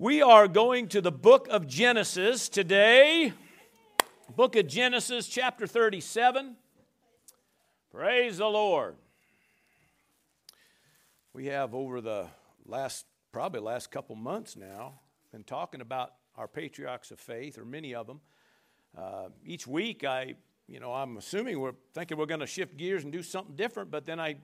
[0.00, 3.34] We are going to the book of Genesis today.
[4.34, 6.56] Book of Genesis, chapter 37.
[7.92, 8.94] Praise the Lord.
[11.34, 12.28] We have over the
[12.64, 15.00] last, probably last couple months now,
[15.32, 18.22] been talking about our patriarchs of faith, or many of them.
[18.96, 20.34] Uh, each week, I,
[20.66, 23.90] you know, I'm assuming we're thinking we're going to shift gears and do something different,
[23.90, 24.36] but then I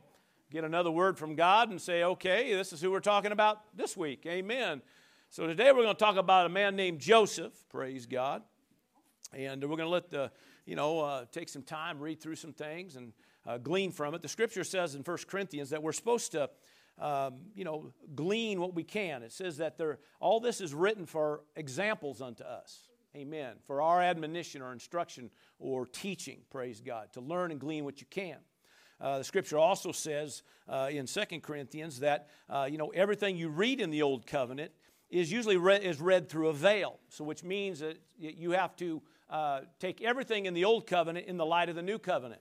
[0.50, 3.96] get another word from God and say, okay, this is who we're talking about this
[3.96, 4.26] week.
[4.26, 4.82] Amen.
[5.36, 8.40] So today we're going to talk about a man named Joseph, praise God.
[9.34, 10.30] And we're going to let the,
[10.64, 13.12] you know, uh, take some time, read through some things, and
[13.46, 14.22] uh, glean from it.
[14.22, 16.48] The scripture says in 1 Corinthians that we're supposed to,
[16.98, 19.22] um, you know, glean what we can.
[19.22, 22.88] It says that there, all this is written for examples unto us.
[23.14, 23.56] Amen.
[23.66, 25.28] For our admonition or instruction
[25.58, 28.38] or teaching, praise God, to learn and glean what you can.
[28.98, 33.50] Uh, the scripture also says uh, in 2 Corinthians that, uh, you know, everything you
[33.50, 34.72] read in the Old Covenant
[35.10, 36.98] is usually read, is read through a veil.
[37.08, 41.36] So, which means that you have to uh, take everything in the old covenant in
[41.36, 42.40] the light of the new covenant.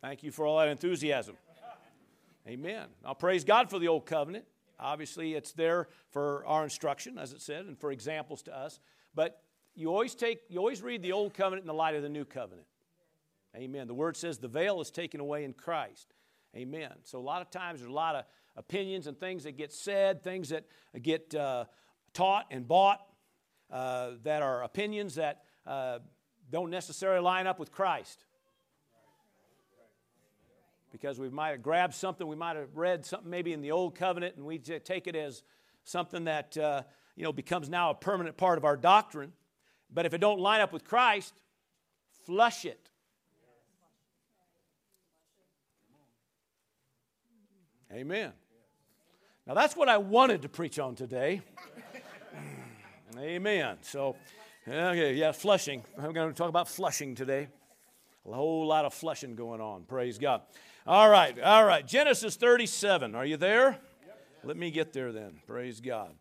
[0.00, 1.36] Thank you for all that enthusiasm.
[2.46, 2.86] Amen.
[3.04, 4.44] I'll praise God for the old covenant.
[4.80, 8.80] Obviously, it's there for our instruction, as it said, and for examples to us.
[9.14, 9.40] But
[9.76, 12.24] you always take, you always read the old covenant in the light of the new
[12.24, 12.66] covenant.
[13.54, 13.86] Amen.
[13.86, 16.14] The word says the veil is taken away in Christ.
[16.56, 16.90] Amen.
[17.04, 18.24] So a lot of times there's a lot of
[18.56, 20.64] opinions and things that get said, things that
[21.00, 21.64] get uh,
[22.12, 23.00] taught and bought
[23.70, 25.98] uh, that are opinions that uh,
[26.50, 28.24] don't necessarily line up with Christ.
[30.90, 33.94] Because we might have grabbed something, we might have read something maybe in the Old
[33.94, 35.42] Covenant, and we take it as
[35.84, 36.82] something that uh,
[37.16, 39.32] you know becomes now a permanent part of our doctrine.
[39.90, 41.40] But if it don't line up with Christ,
[42.24, 42.90] flush it.
[47.90, 48.32] Amen.
[49.46, 51.42] Now, that's what I wanted to preach on today.
[53.18, 53.76] Amen.
[53.82, 54.14] So,
[54.68, 55.82] okay, yeah, flushing.
[55.98, 57.48] I'm going to talk about flushing today.
[58.24, 59.82] A whole lot of flushing going on.
[59.82, 60.42] Praise God.
[60.86, 61.84] All right, all right.
[61.84, 63.16] Genesis 37.
[63.16, 63.70] Are you there?
[63.70, 64.20] Yep.
[64.44, 65.40] Let me get there then.
[65.48, 66.14] Praise God.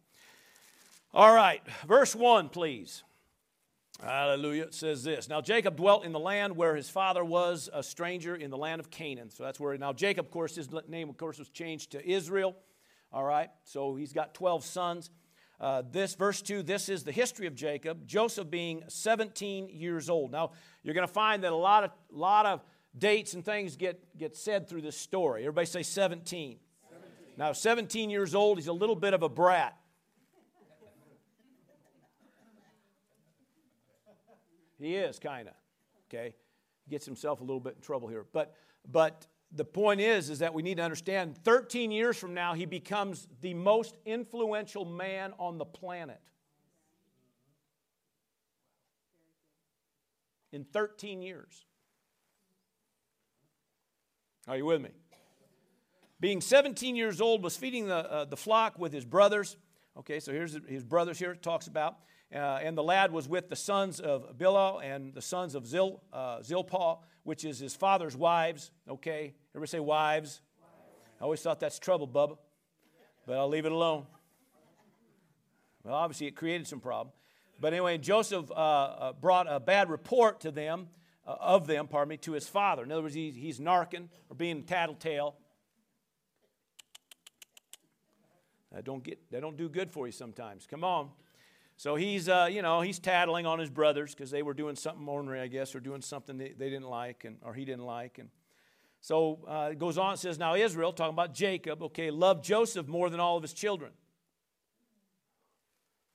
[1.14, 3.04] All right, verse 1, please.
[4.02, 4.64] Hallelujah.
[4.64, 8.36] It says this Now Jacob dwelt in the land where his father was a stranger
[8.36, 9.30] in the land of Canaan.
[9.30, 12.56] So that's where, now Jacob, of course, his name, of course, was changed to Israel.
[13.14, 15.10] All right, so he's got 12 sons.
[15.60, 20.32] Uh, this, verse 2, this is the history of Jacob, Joseph being 17 years old.
[20.32, 20.52] Now,
[20.82, 22.64] you're going to find that a lot of, lot of
[22.98, 25.44] dates and things get, get said through this story.
[25.44, 26.58] Everybody say 17.
[26.90, 27.10] 17.
[27.38, 29.78] Now, 17 years old, he's a little bit of a brat.
[34.80, 35.54] he is, kind of.
[36.10, 36.34] Okay?
[36.90, 38.26] Gets himself a little bit in trouble here.
[38.34, 38.56] But,
[38.92, 42.66] but the point is is that we need to understand 13 years from now he
[42.66, 46.22] becomes the most influential man on the planet.
[50.52, 51.66] In 13 years.
[54.48, 54.90] Are you with me?
[56.20, 59.56] Being 17 years old was feeding the, uh, the flock with his brothers
[59.98, 61.98] okay so here's his brothers here talks about
[62.34, 66.02] uh, and the lad was with the sons of Bilhah and the sons of Zil,
[66.14, 68.72] uh, Zilpah, which is his father's wives.
[68.90, 70.42] Okay, everybody say wives.
[71.20, 72.38] I always thought that's trouble, Bubba,
[73.28, 74.06] but I'll leave it alone.
[75.84, 77.14] Well, obviously, it created some problem.
[77.60, 80.88] But anyway, Joseph uh, uh brought a bad report to them,
[81.28, 82.84] uh, of them, pardon me, to his father.
[82.84, 85.36] In other words, he, he's narking or being a tattletale.
[88.72, 90.66] That don't get, that don't do good for you sometimes.
[90.66, 91.10] Come on.
[91.78, 95.08] So he's, uh, you know, he's tattling on his brothers because they were doing something
[95.08, 98.20] ornery, I guess, or doing something they, they didn't like, and or he didn't like.
[98.20, 98.30] And
[99.02, 100.14] so uh, it goes on.
[100.14, 103.54] It says, "Now Israel, talking about Jacob, okay, loved Joseph more than all of his
[103.54, 103.92] children."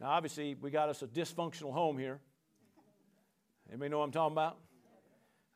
[0.00, 2.21] Now, obviously, we got us a dysfunctional home here.
[3.69, 4.59] Anybody know what I'm talking about?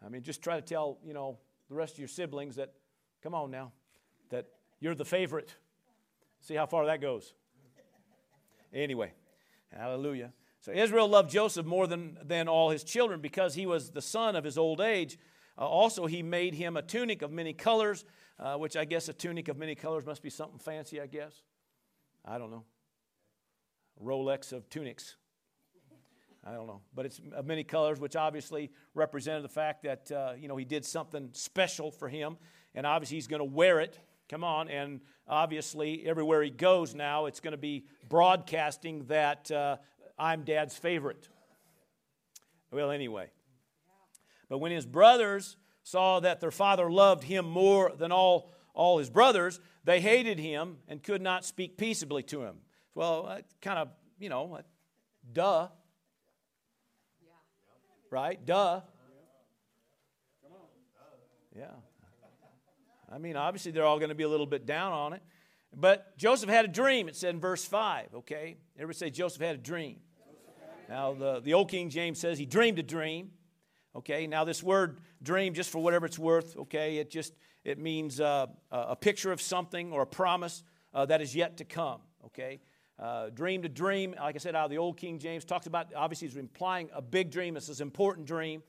[0.04, 1.38] I mean, just try to tell, you know,
[1.68, 2.72] the rest of your siblings that,
[3.22, 3.72] come on now,
[4.30, 4.46] that
[4.80, 5.54] you're the favorite.
[6.40, 7.34] See how far that goes.
[8.72, 9.12] Anyway,
[9.72, 10.32] Hallelujah.
[10.60, 14.36] So Israel loved Joseph more than, than all his children because he was the son
[14.36, 15.18] of his old age.
[15.56, 18.04] Uh, also, he made him a tunic of many colors,
[18.38, 21.42] uh, which I guess a tunic of many colors must be something fancy, I guess.
[22.24, 22.64] I don't know.
[24.02, 25.16] Rolex of tunics.
[26.44, 26.80] I don't know.
[26.94, 30.64] But it's of many colors, which obviously represented the fact that, uh, you know, he
[30.64, 32.36] did something special for him.
[32.74, 33.98] And obviously he's going to wear it
[34.30, 39.78] Come on, and obviously, everywhere he goes now, it's going to be broadcasting that uh,
[40.16, 41.28] I'm dad's favorite.
[42.70, 43.32] Well, anyway.
[44.48, 49.10] But when his brothers saw that their father loved him more than all all his
[49.10, 52.58] brothers, they hated him and could not speak peaceably to him.
[52.94, 53.88] Well, kind of,
[54.20, 54.60] you know,
[55.32, 55.68] duh.
[58.12, 58.44] Right?
[58.46, 58.80] Duh.
[61.56, 61.66] Yeah.
[63.10, 65.22] I mean, obviously, they're all going to be a little bit down on it.
[65.74, 68.56] But Joseph had a dream, it said in verse 5, okay?
[68.76, 70.00] Everybody say Joseph had a dream.
[70.88, 73.30] Now, the, the old King James says he dreamed a dream.
[73.94, 77.32] Okay, now this word dream, just for whatever it's worth, okay, it just
[77.64, 80.62] it means uh, a picture of something or a promise
[80.94, 82.00] uh, that is yet to come.
[82.26, 82.60] Okay,
[83.00, 85.92] uh, dream to dream, like I said, out of the old King James talks about
[85.94, 87.56] obviously he's implying a big dream.
[87.56, 88.62] It's an important dream,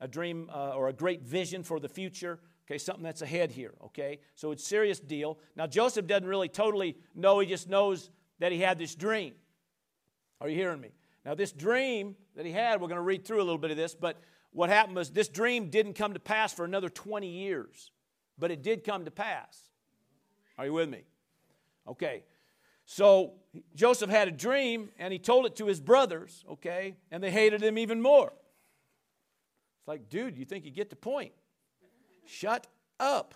[0.00, 2.38] a dream uh, or a great vision for the future.
[2.66, 3.74] Okay, something that's ahead here.
[3.84, 5.38] Okay, so it's serious deal.
[5.56, 7.40] Now Joseph doesn't really totally know.
[7.40, 9.34] He just knows that he had this dream.
[10.40, 10.90] Are you hearing me?
[11.24, 13.76] Now this dream that he had, we're going to read through a little bit of
[13.76, 14.20] this, but
[14.52, 17.90] what happened was this dream didn't come to pass for another 20 years,
[18.38, 19.70] but it did come to pass.
[20.58, 21.04] Are you with me?
[21.88, 22.24] Okay.
[22.84, 23.34] So
[23.74, 27.62] Joseph had a dream and he told it to his brothers, okay, and they hated
[27.62, 28.32] him even more.
[29.80, 31.32] It's like, dude, you think you get the point?
[32.26, 32.66] Shut
[32.98, 33.34] up.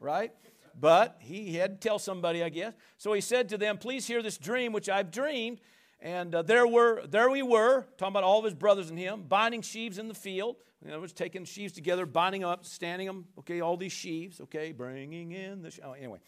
[0.00, 0.32] Right?
[0.78, 2.72] But he had to tell somebody, I guess.
[2.96, 5.60] So he said to them, Please hear this dream which I've dreamed.
[6.00, 9.22] And uh, there were, there we were, talking about all of his brothers and him,
[9.28, 10.56] binding sheaves in the field.
[10.84, 14.40] In other words, taking sheaves together, binding them up, standing them, okay, all these sheaves,
[14.40, 16.18] okay, bringing in the, sh- oh, anyway.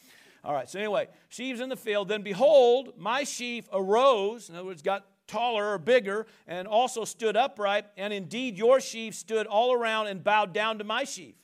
[0.45, 2.07] All right, so anyway, sheaves in the field.
[2.07, 7.37] Then behold, my sheaf arose, in other words, got taller or bigger, and also stood
[7.37, 11.35] upright, and indeed your sheaf stood all around and bowed down to my sheaf.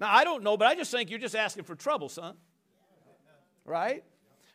[0.00, 2.34] Now, I don't know, but I just think you're just asking for trouble, son.
[3.66, 4.02] Right?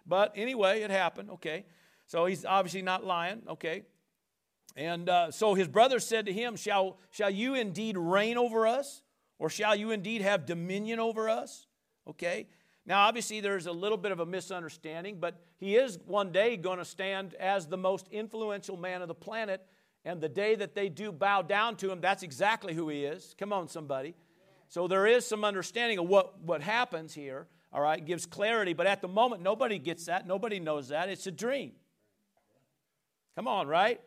[0.07, 1.29] But anyway, it happened.
[1.31, 1.65] Okay.
[2.07, 3.43] So he's obviously not lying.
[3.47, 3.83] Okay.
[4.75, 9.03] And uh, so his brother said to him, shall, shall you indeed reign over us?
[9.37, 11.67] Or shall you indeed have dominion over us?
[12.09, 12.47] Okay.
[12.85, 16.77] Now, obviously, there's a little bit of a misunderstanding, but he is one day going
[16.79, 19.65] to stand as the most influential man of the planet.
[20.03, 23.35] And the day that they do bow down to him, that's exactly who he is.
[23.37, 24.15] Come on, somebody.
[24.75, 28.73] So there is some understanding of what, what happens here all right, gives clarity.
[28.73, 30.27] But at the moment, nobody gets that.
[30.27, 31.07] Nobody knows that.
[31.07, 31.71] It's a dream.
[33.37, 34.01] Come on, right?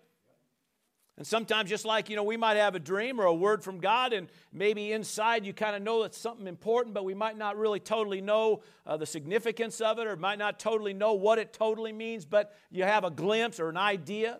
[1.17, 3.79] And sometimes, just like, you know, we might have a dream or a word from
[3.79, 7.57] God, and maybe inside you kind of know it's something important, but we might not
[7.57, 11.55] really totally know uh, the significance of it or might not totally know what it
[11.55, 14.39] totally means, but you have a glimpse or an idea.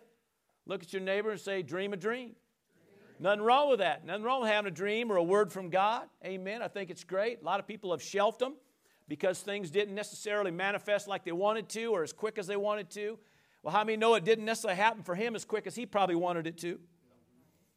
[0.67, 2.35] Look at your neighbor and say, Dream a dream.
[3.19, 4.05] Nothing wrong with that.
[4.05, 6.07] Nothing wrong with having a dream or a word from God.
[6.23, 6.61] Amen.
[6.61, 7.41] I think it's great.
[7.41, 8.55] A lot of people have shelved them
[9.09, 12.89] because things didn't necessarily manifest like they wanted to or as quick as they wanted
[12.91, 13.19] to.
[13.61, 16.15] Well, how many know it didn't necessarily happen for him as quick as he probably
[16.15, 16.79] wanted it to?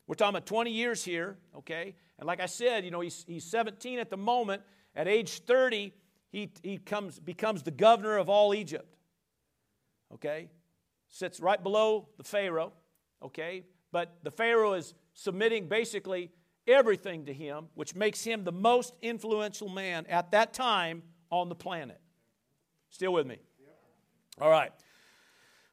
[0.06, 1.96] We're talking about 20 years here, okay?
[2.18, 4.62] And like I said, you know, he's, he's 17 at the moment.
[4.94, 5.92] At age 30,
[6.30, 8.94] he, he comes, becomes the governor of all Egypt,
[10.14, 10.50] okay?
[11.08, 12.72] Sits right below the Pharaoh,
[13.22, 13.64] okay?
[13.92, 16.30] But the Pharaoh is submitting basically
[16.66, 21.54] everything to him, which makes him the most influential man at that time on the
[21.54, 22.00] planet.
[22.90, 23.38] Still with me?
[24.40, 24.72] All right.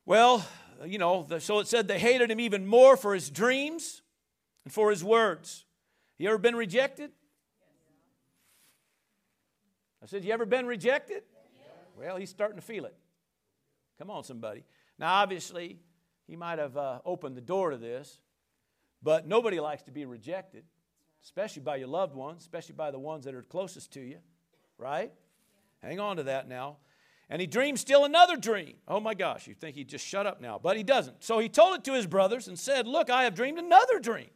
[0.06, 0.46] Well,
[0.86, 4.02] you know, so it said they hated him even more for his dreams
[4.66, 5.66] and for his words.
[6.18, 7.12] You ever been rejected?
[10.02, 11.24] I said, You ever been rejected?
[11.98, 12.96] Well, he's starting to feel it.
[13.98, 14.64] Come on, somebody.
[14.98, 15.80] Now, obviously,
[16.30, 18.20] he might have uh, opened the door to this,
[19.02, 20.64] but nobody likes to be rejected,
[21.24, 24.20] especially by your loved ones, especially by the ones that are closest to you,
[24.78, 25.12] right?
[25.82, 26.78] Hang on to that now.
[27.32, 28.76] And he dreamed still another dream.
[28.88, 31.24] Oh my gosh, you think he'd just shut up now, but he doesn't.
[31.24, 34.30] So he told it to his brothers and said, Look, I have dreamed another dream.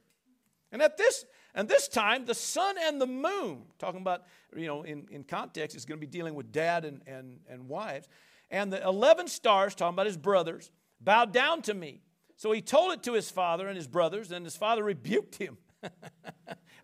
[0.72, 4.24] And at this, and this time, the sun and the moon, talking about,
[4.56, 7.70] you know, in, in context, it's going to be dealing with dad and, and, and
[7.70, 8.08] wives,
[8.50, 10.72] and the 11 stars, talking about his brothers,
[11.04, 12.02] bowed down to me.
[12.36, 15.58] So he told it to his father and his brothers, and his father rebuked him.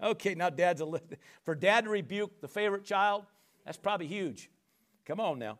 [0.03, 1.07] okay, now dad's a little,
[1.43, 3.25] for dad to rebuke the favorite child,
[3.65, 4.49] that's probably huge.
[5.05, 5.59] Come on now.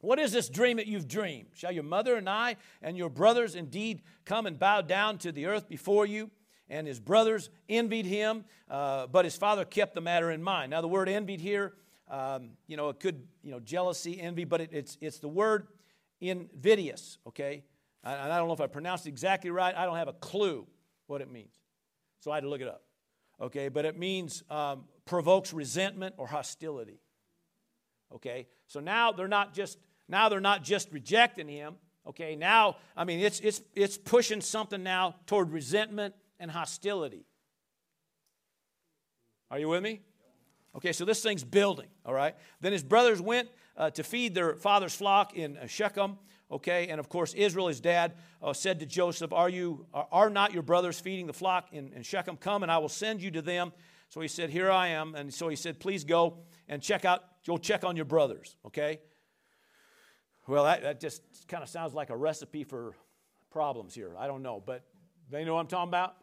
[0.00, 1.48] What is this dream that you've dreamed?
[1.54, 5.46] Shall your mother and I and your brothers indeed come and bow down to the
[5.46, 6.30] earth before you?
[6.70, 10.70] And his brothers envied him, uh, but his father kept the matter in mind.
[10.70, 11.74] Now, the word envied here,
[12.08, 15.66] um, you know, it could, you know, jealousy, envy, but it, it's, it's the word
[16.20, 17.64] invidious, okay?
[18.02, 19.74] And I don't know if I pronounced it exactly right.
[19.74, 20.66] I don't have a clue
[21.06, 21.54] what it means.
[22.20, 22.82] So I had to look it up,
[23.40, 23.68] okay?
[23.68, 27.00] But it means um, provokes resentment or hostility.
[28.14, 28.46] Okay?
[28.66, 29.78] So now they're not just
[30.08, 31.76] now they're not just rejecting him.
[32.06, 32.36] Okay?
[32.36, 37.26] Now, I mean it's it's it's pushing something now toward resentment and hostility.
[39.50, 40.00] Are you with me?
[40.76, 42.36] Okay, so this thing's building, all right?
[42.60, 46.16] Then his brothers went uh, to feed their father's flock in uh, Shechem,
[46.50, 46.88] okay?
[46.88, 50.62] And of course, Israel, his dad, uh, said to Joseph, Are, you, are not your
[50.62, 52.36] brothers feeding the flock in, in Shechem?
[52.36, 53.72] Come and I will send you to them.
[54.08, 55.14] So he said, Here I am.
[55.14, 56.38] And so he said, Please go
[56.68, 59.00] and check out, go check on your brothers, okay?
[60.46, 62.94] Well, that, that just kind of sounds like a recipe for
[63.50, 64.12] problems here.
[64.18, 64.84] I don't know, but
[65.30, 66.16] they know what I'm talking about?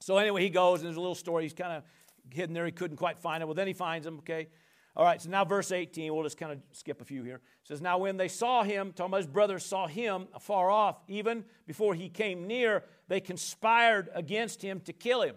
[0.00, 1.44] So anyway, he goes, and there's a little story.
[1.44, 1.84] He's kind of
[2.30, 2.64] hidden there.
[2.64, 3.46] He couldn't quite find it.
[3.46, 4.48] Well, then he finds him, okay?
[4.94, 7.36] All right, so now verse 18, we'll just kind of skip a few here.
[7.36, 10.98] It says, Now when they saw him, talking about his brothers saw him afar off,
[11.08, 15.36] even before he came near, they conspired against him to kill him.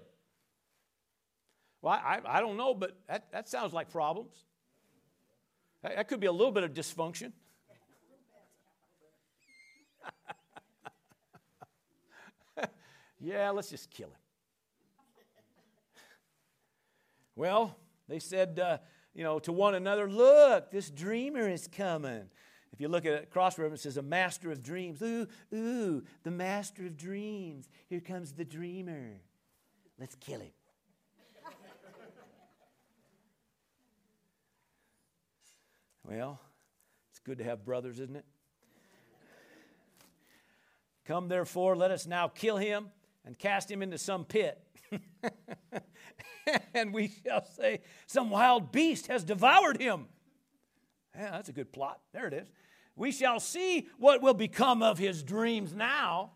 [1.82, 4.44] Well, I, I don't know, but that, that sounds like problems.
[5.84, 7.32] That, that could be a little bit of dysfunction.
[13.22, 14.16] yeah, let's just kill him.
[17.38, 17.78] Well,
[18.10, 18.80] they said, uh,
[19.16, 22.26] you know, to one another, look, this dreamer is coming.
[22.74, 25.02] If you look at cross references, a master of dreams.
[25.02, 27.70] Ooh, ooh, the master of dreams.
[27.88, 29.22] Here comes the dreamer.
[29.98, 30.52] Let's kill him.
[36.04, 36.42] well,
[37.10, 38.26] it's good to have brothers, isn't it?
[41.06, 42.88] Come therefore, let us now kill him
[43.24, 44.62] and cast him into some pit
[46.74, 50.08] and we shall say, Some wild beast has devoured him.
[51.16, 52.00] Yeah, that's a good plot.
[52.14, 52.48] There it is.
[52.96, 56.32] We shall see what will become of his dreams now.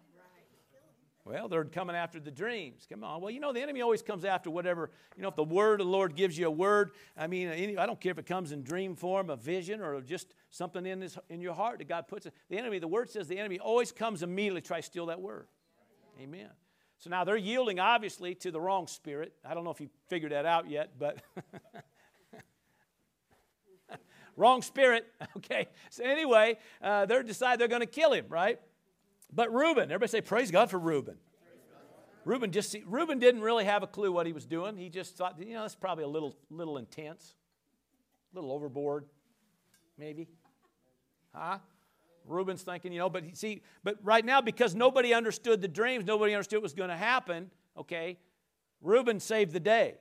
[1.30, 2.88] Well, they're coming after the dreams.
[2.90, 3.22] Come on.
[3.22, 5.86] Well, you know, the enemy always comes after whatever, you know, if the word of
[5.86, 8.64] the Lord gives you a word, I mean, I don't care if it comes in
[8.64, 12.26] dream form, a vision, or just something in, this, in your heart that God puts
[12.26, 12.34] it.
[12.50, 15.46] The enemy, the word says the enemy always comes immediately try to steal that word.
[16.20, 16.50] Amen.
[17.00, 19.34] So now they're yielding, obviously, to the wrong spirit.
[19.46, 21.22] I don't know if you figured that out yet, but.
[24.36, 25.06] wrong spirit.
[25.38, 25.68] Okay.
[25.90, 28.60] So anyway, uh, they're decided they're going to kill him, right?
[29.34, 31.16] But Reuben, everybody say, praise God for Reuben.
[32.26, 34.76] Reuben just Reuben didn't really have a clue what he was doing.
[34.76, 37.36] He just thought, you know, that's probably a little little intense,
[38.34, 39.06] a little overboard,
[39.98, 40.28] maybe.
[41.34, 41.60] Huh?
[42.30, 46.34] Reuben's thinking, you know, but see, but right now, because nobody understood the dreams, nobody
[46.34, 48.18] understood what was going to happen, okay,
[48.82, 49.96] Reuben saved the day.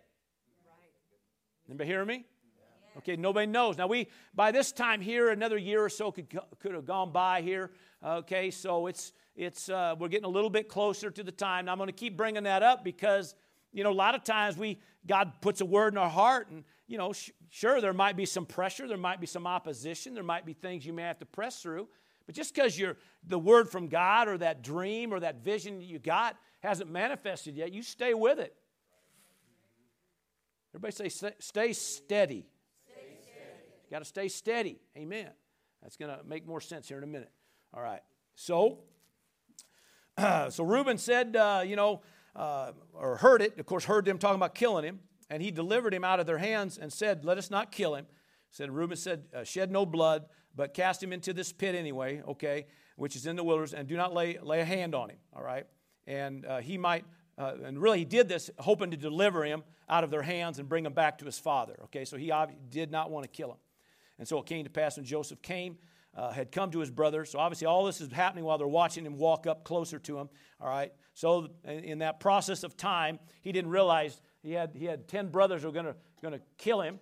[1.68, 2.24] Anybody hear me?
[2.98, 3.78] Okay, nobody knows.
[3.78, 6.26] Now, we, by this time here, another year or so could,
[6.58, 7.70] could have gone by here.
[8.04, 11.66] Okay, so it's, it's, uh, we're getting a little bit closer to the time.
[11.66, 13.36] Now, I'm going to keep bringing that up because,
[13.72, 16.64] you know, a lot of times we, God puts a word in our heart and,
[16.88, 20.24] you know, sh- sure, there might be some pressure, there might be some opposition, there
[20.24, 21.88] might be things you may have to press through.
[22.28, 25.98] But just because you're the word from God or that dream or that vision you
[25.98, 28.54] got hasn't manifested yet, you stay with it.
[30.74, 32.46] Everybody say, stay steady.
[32.86, 34.78] You got to stay steady.
[34.94, 35.30] Amen.
[35.80, 37.30] That's going to make more sense here in a minute.
[37.72, 38.02] All right.
[38.34, 38.80] So,
[40.18, 42.02] uh, so Reuben said, uh, you know,
[42.36, 43.58] uh, or heard it.
[43.58, 46.36] Of course, heard them talking about killing him, and he delivered him out of their
[46.36, 48.06] hands and said, "Let us not kill him."
[48.50, 50.26] Said Reuben said, uh, "Shed no blood,
[50.58, 53.96] but cast him into this pit anyway, okay, which is in the wilderness, and do
[53.96, 55.64] not lay, lay a hand on him, all right?
[56.08, 57.04] And uh, he might,
[57.38, 60.68] uh, and really he did this hoping to deliver him out of their hands and
[60.68, 62.04] bring him back to his father, okay?
[62.04, 62.32] So he
[62.70, 63.58] did not want to kill him.
[64.18, 65.78] And so it came to pass when Joseph came,
[66.16, 67.24] uh, had come to his brother.
[67.24, 70.28] So obviously all this is happening while they're watching him walk up closer to him,
[70.60, 70.92] all right?
[71.14, 75.62] So in that process of time, he didn't realize he had, he had 10 brothers
[75.62, 76.98] who were going to kill him,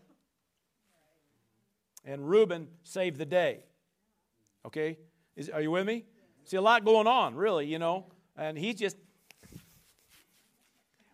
[2.06, 3.64] and Reuben saved the day.
[4.64, 4.96] Okay?
[5.34, 6.04] Is, are you with me?
[6.44, 8.06] See, a lot going on, really, you know.
[8.36, 8.96] And he just,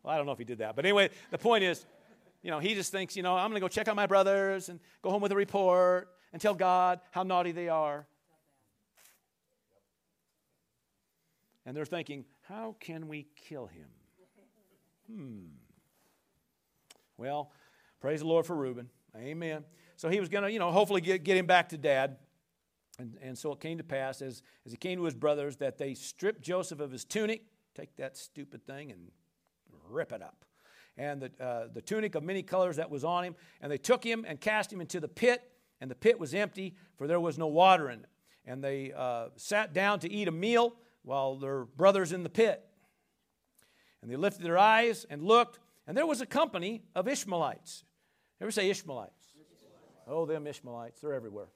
[0.03, 0.77] well, I don't know if he did that.
[0.77, 1.85] But anyway, the point is,
[2.43, 4.69] you know, he just thinks, you know, I'm going to go check on my brothers
[4.69, 8.07] and go home with a report and tell God how naughty they are.
[11.65, 13.87] And they're thinking, how can we kill him?
[15.11, 15.47] Hmm.
[17.17, 17.53] Well,
[18.01, 18.89] praise the Lord for Reuben.
[19.17, 19.65] Amen.
[20.03, 22.17] So he was going to, you know, hopefully get, get him back to dad.
[22.99, 25.79] And, and so it came to pass as, as he came to his brothers that
[25.79, 27.45] they stripped Joseph of his tunic,
[27.77, 29.13] take that stupid thing and
[29.89, 30.45] rip it up.
[30.97, 33.37] And the, uh, the tunic of many colors that was on him.
[33.61, 35.41] And they took him and cast him into the pit.
[35.81, 38.09] And the pit was empty, for there was no water in it.
[38.45, 42.61] And they uh, sat down to eat a meal while their brothers in the pit.
[44.03, 47.85] And they lifted their eyes and looked, and there was a company of Ishmaelites.
[48.41, 49.22] Ever say Ishmaelites?
[50.07, 51.49] Oh, them Ishmaelites, they're everywhere.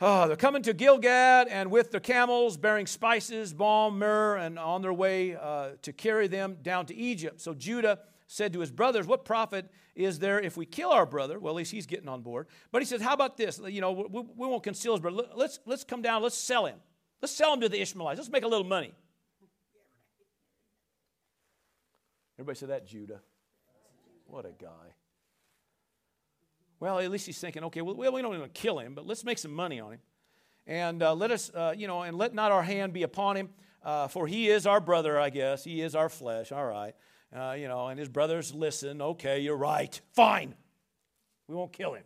[0.00, 4.82] Oh, they're coming to Gilead and with their camels bearing spices, balm, myrrh, and on
[4.82, 7.40] their way uh, to carry them down to Egypt.
[7.40, 11.38] So Judah said to his brothers, What profit is there if we kill our brother?
[11.38, 12.46] Well, at least he's getting on board.
[12.70, 13.58] But he says, how about this?
[13.66, 15.22] You know, we, we won't conceal his brother.
[15.34, 16.76] Let's, let's come down, let's sell him.
[17.22, 18.18] Let's sell him to the Ishmaelites.
[18.18, 18.92] Let's make a little money.
[22.38, 23.20] Everybody said that, Judah.
[24.26, 24.92] What a guy.
[26.78, 29.38] Well, at least he's thinking, okay, well, we don't even kill him, but let's make
[29.38, 30.00] some money on him.
[30.66, 33.48] And uh, let us, uh, you know, and let not our hand be upon him,
[33.82, 35.64] uh, for he is our brother, I guess.
[35.64, 36.94] He is our flesh, all right.
[37.34, 40.54] Uh, you know, and his brothers listen, okay, you're right, fine.
[41.48, 42.04] We won't kill him.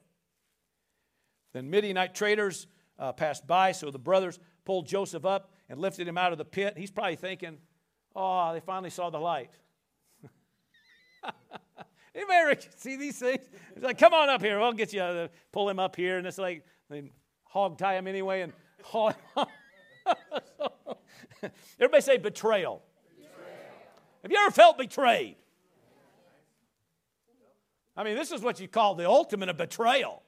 [1.52, 2.66] Then Midianite traders
[2.98, 6.44] uh, passed by, so the brothers pulled Joseph up and lifted him out of the
[6.44, 6.74] pit.
[6.76, 7.58] He's probably thinking,
[8.14, 9.50] oh, they finally saw the light.
[12.20, 13.40] Anybody see these things?
[13.74, 14.58] It's like, come on up here.
[14.58, 15.00] We'll get you.
[15.00, 17.10] Uh, pull him up here, and it's like they
[17.44, 18.52] hog tie him anyway and.
[21.78, 22.82] Everybody say betrayal.
[23.16, 23.42] betrayal.
[24.22, 25.36] Have you ever felt betrayed?
[27.96, 30.22] I mean, this is what you call the ultimate of betrayal.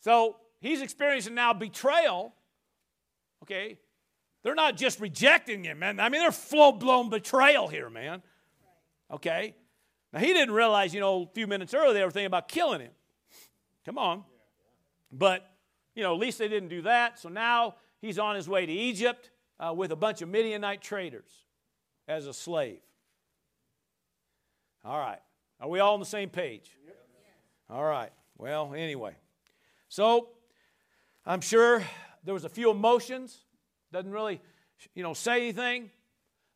[0.00, 2.34] So he's experiencing now betrayal.
[3.42, 3.78] Okay,
[4.42, 6.00] they're not just rejecting him, man.
[6.00, 8.22] I mean, they're full blown betrayal here, man.
[9.10, 9.54] Okay?
[10.12, 12.80] Now, he didn't realize, you know, a few minutes earlier they were thinking about killing
[12.80, 12.92] him.
[13.84, 14.24] Come on.
[15.12, 15.50] But,
[15.94, 17.18] you know, at least they didn't do that.
[17.18, 21.30] So now he's on his way to Egypt uh, with a bunch of Midianite traders
[22.06, 22.80] as a slave.
[24.84, 25.20] All right.
[25.60, 26.70] Are we all on the same page?
[27.68, 28.10] All right.
[28.38, 29.16] Well, anyway.
[29.88, 30.28] So
[31.26, 31.82] I'm sure
[32.24, 33.36] there was a few emotions.
[33.92, 34.40] Doesn't really,
[34.94, 35.90] you know, say anything.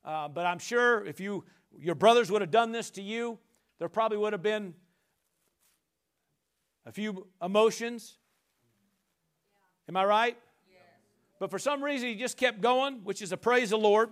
[0.05, 1.45] Uh, but I'm sure if you
[1.79, 3.39] your brothers would have done this to you,
[3.79, 4.75] there probably would have been
[6.87, 8.19] a few emotions.
[9.89, 10.37] Am I right?
[11.39, 14.11] But for some reason, he just kept going, which is a praise of the Lord.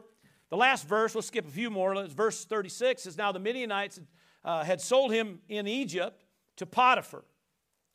[0.48, 2.04] The last verse, we'll skip a few more.
[2.06, 4.00] Verse 36 is now the Midianites
[4.44, 6.24] uh, had sold him in Egypt
[6.56, 7.24] to Potiphar,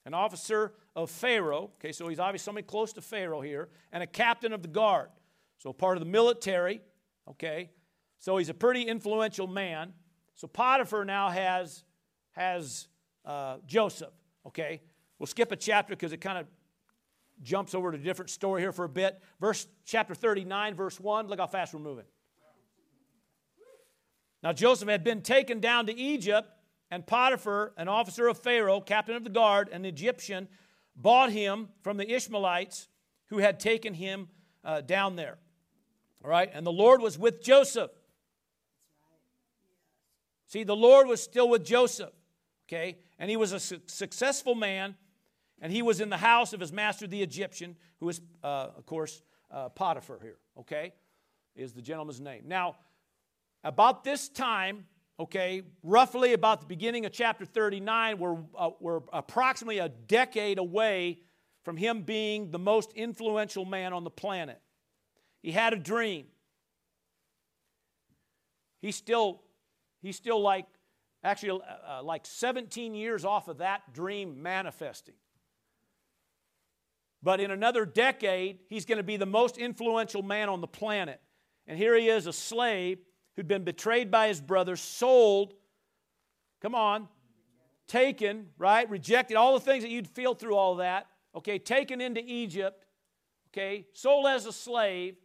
[0.06, 1.72] an officer of Pharaoh.
[1.80, 5.10] Okay, so he's obviously somebody close to Pharaoh here, and a captain of the guard.
[5.58, 6.82] So part of the military,
[7.28, 7.72] okay.
[8.26, 9.94] So he's a pretty influential man.
[10.34, 11.84] So Potiphar now has,
[12.32, 12.88] has
[13.24, 14.16] uh, Joseph.
[14.48, 14.82] Okay?
[15.20, 16.48] We'll skip a chapter because it kind of
[17.44, 19.22] jumps over to a different story here for a bit.
[19.40, 21.28] Verse chapter 39, verse 1.
[21.28, 22.06] Look how fast we're moving.
[24.42, 26.50] Now Joseph had been taken down to Egypt,
[26.90, 30.48] and Potiphar, an officer of Pharaoh, captain of the guard, an Egyptian,
[30.96, 32.88] bought him from the Ishmaelites
[33.28, 34.30] who had taken him
[34.64, 35.38] uh, down there.
[36.24, 37.92] All right, and the Lord was with Joseph
[40.48, 42.14] See, the Lord was still with Joseph,
[42.68, 42.98] okay?
[43.18, 44.96] And he was a su- successful man,
[45.62, 48.86] and he was in the house of his master, the Egyptian, who is, uh, of
[48.86, 50.94] course, uh, Potiphar here, okay?
[51.56, 52.44] Is the gentleman's name.
[52.46, 52.76] Now,
[53.64, 54.86] about this time,
[55.20, 61.20] okay, roughly about the beginning of chapter 39, we're, uh, we're approximately a decade away
[61.64, 64.62] from him being the most influential man on the planet.
[65.42, 66.28] He had a dream.
[68.82, 69.42] He still
[70.06, 70.68] He's still like,
[71.24, 75.16] actually, uh, uh, like 17 years off of that dream manifesting.
[77.24, 81.20] But in another decade, he's going to be the most influential man on the planet.
[81.66, 83.00] And here he is, a slave
[83.36, 85.56] who'd been betrayed by his brothers, sold,
[86.62, 87.08] come on,
[87.88, 88.88] taken, right?
[88.88, 91.58] Rejected, all the things that you'd feel through all that, okay?
[91.58, 92.86] Taken into Egypt,
[93.52, 93.88] okay?
[93.94, 95.16] Sold as a slave,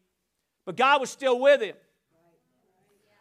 [0.65, 1.77] but God was still with him.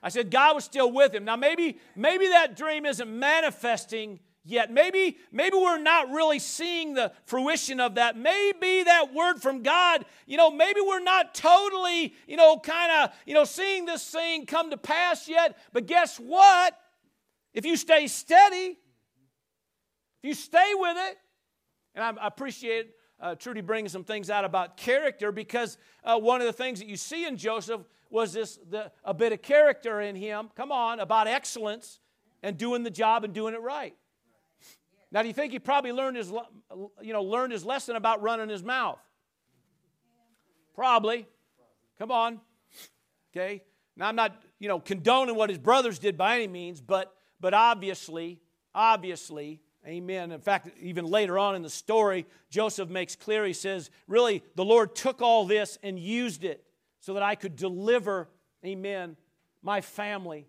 [0.02, 1.26] I said God was still with him.
[1.26, 4.72] Now maybe maybe that dream isn't manifesting yet.
[4.72, 8.18] Maybe maybe we're not really seeing the fruition of that.
[8.18, 13.16] Maybe that word from God, you know, maybe we're not totally, you know, kind of,
[13.26, 15.58] you know, seeing this thing come to pass yet.
[15.74, 16.78] But guess what?
[17.54, 18.78] If you stay steady,
[20.22, 21.18] if you stay with it,
[21.96, 26.48] and I, appreciate uh, Trudy bringing some things out about character because uh, one of
[26.48, 30.16] the things that you see in Joseph was this the, a bit of character in
[30.16, 32.00] him, come on, about excellence
[32.42, 33.96] and doing the job and doing it right.
[35.12, 36.32] Now, do you think he probably learned his,
[37.02, 39.00] you know, learned his lesson about running his mouth?
[40.76, 41.28] Probably.
[41.98, 42.40] Come on.
[43.36, 43.64] Okay.
[43.96, 47.54] Now, I'm not, you know, condoning what his brothers did by any means, but, but
[47.54, 48.40] obviously,
[48.74, 50.32] obviously, amen.
[50.32, 54.64] In fact, even later on in the story, Joseph makes clear, he says, really, the
[54.64, 56.64] Lord took all this and used it
[57.00, 58.30] so that I could deliver,
[58.66, 59.16] amen,
[59.62, 60.48] my family.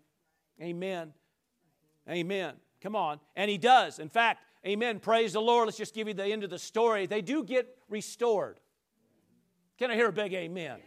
[0.61, 1.13] Amen.
[2.09, 2.53] Amen.
[2.81, 3.19] Come on.
[3.35, 3.99] And he does.
[3.99, 4.99] In fact, amen.
[4.99, 5.67] Praise the Lord.
[5.67, 7.05] Let's just give you the end of the story.
[7.05, 8.59] They do get restored.
[9.77, 10.77] Can I hear a big amen?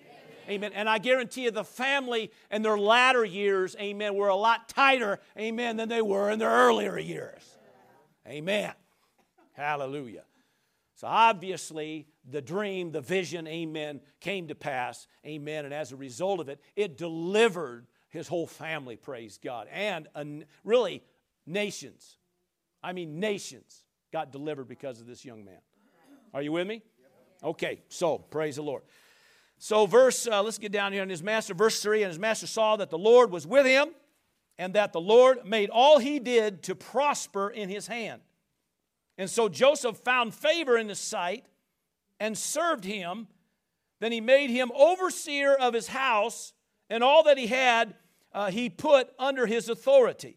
[0.49, 0.73] amen.
[0.75, 5.21] And I guarantee you the family in their latter years, amen, were a lot tighter,
[5.39, 7.43] amen, than they were in their earlier years.
[8.27, 8.73] Amen.
[9.53, 10.25] Hallelujah.
[10.97, 15.65] So obviously, the dream, the vision, amen, came to pass, amen.
[15.65, 19.69] And as a result of it, it delivered his whole family, praise God.
[19.73, 20.25] And uh,
[20.63, 21.03] really,
[21.47, 22.17] nations.
[22.83, 25.59] I mean, nations got delivered because of this young man.
[26.33, 26.83] Are you with me?
[27.43, 28.83] Okay, so praise the Lord.
[29.59, 31.03] So, verse, uh, let's get down here.
[31.03, 33.89] And his master, verse 3 and his master saw that the Lord was with him,
[34.59, 38.21] and that the Lord made all he did to prosper in his hand.
[39.19, 41.45] And so Joseph found favor in his sight
[42.21, 43.29] and served him.
[44.01, 46.53] Then he made him overseer of his house,
[46.91, 47.95] and all that he had
[48.33, 50.37] uh, he put under his authority.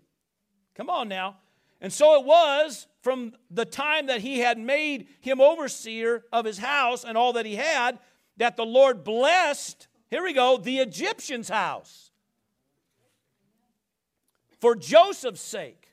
[0.75, 1.37] Come on now.
[1.81, 6.59] And so it was from the time that he had made him overseer of his
[6.59, 7.99] house and all that he had
[8.37, 12.11] that the Lord blessed, here we go, the Egyptian's house
[14.59, 15.83] for Joseph's sake.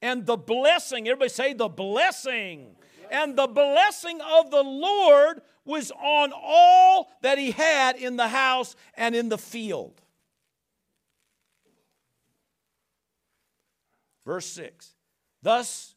[0.00, 2.74] And the blessing, everybody say the blessing.
[3.12, 8.74] And the blessing of the Lord was on all that he had in the house
[8.94, 10.00] and in the field.
[14.24, 14.94] Verse 6
[15.42, 15.94] Thus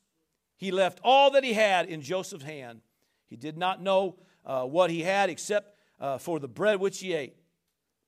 [0.58, 2.82] he left all that he had in Joseph's hand.
[3.28, 7.14] He did not know uh, what he had except uh, for the bread which he
[7.14, 7.38] ate.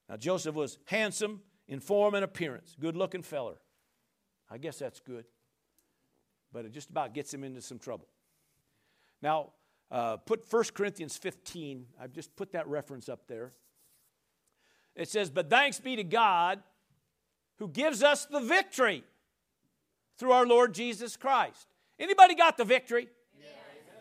[0.10, 3.56] Now, Joseph was handsome in form and appearance, good looking feller.
[4.50, 5.26] I guess that's good,
[6.52, 8.08] but it just about gets him into some trouble.
[9.21, 9.51] Now,
[9.89, 13.53] uh, put 1 Corinthians 15, I've just put that reference up there.
[14.95, 16.62] It says, But thanks be to God
[17.60, 19.03] who gives us the victory
[20.17, 21.67] through our Lord Jesus Christ.
[21.99, 23.10] Anybody got the victory?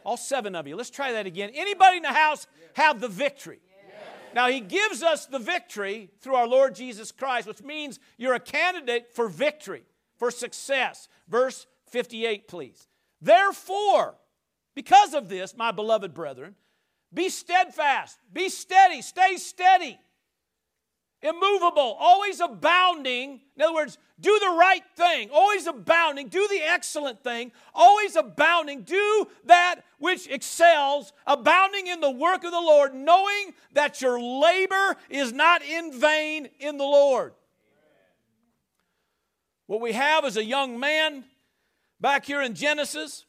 [0.05, 0.77] All seven of you.
[0.77, 1.51] Let's try that again.
[1.55, 3.61] Anybody in the house have the victory?
[4.35, 8.41] Now, he gives us the victory through our Lord Jesus Christ, which means you're a
[8.41, 9.85] candidate for victory,
[10.19, 11.09] for success.
[11.27, 12.87] Verse 58, please.
[13.21, 14.17] Therefore,
[14.77, 16.55] because of this, my beloved brethren,
[17.13, 19.99] be steadfast, be steady, stay steady
[21.23, 23.41] immovable, always abounding.
[23.57, 28.83] In other words, do the right thing, always abounding, do the excellent thing, always abounding,
[28.83, 34.97] do that which excels, abounding in the work of the Lord, knowing that your labor
[35.11, 37.35] is not in vain in the Lord.
[39.67, 41.25] What we have is a young man
[42.01, 43.25] back here in Genesis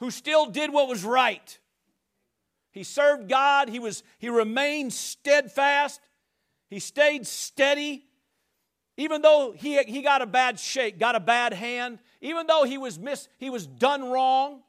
[0.00, 1.58] who still did what was right.
[2.72, 3.68] He served God.
[3.68, 6.00] He, was, he remained steadfast.
[6.68, 8.06] He stayed steady.
[8.96, 12.76] Even though he, he got a bad shake, got a bad hand, even though he
[12.76, 14.62] was, miss, he was done wrong.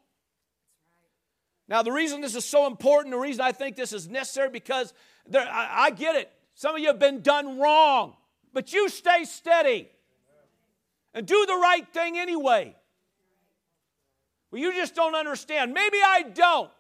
[1.68, 4.94] Now, the reason this is so important, the reason I think this is necessary, because
[5.28, 6.32] there, I, I get it.
[6.56, 8.16] Some of you have been done wrong,
[8.54, 9.90] but you stay steady
[11.14, 12.76] and do the right thing anyway.
[14.52, 15.74] Well, you just don't understand.
[15.74, 16.72] Maybe I don't.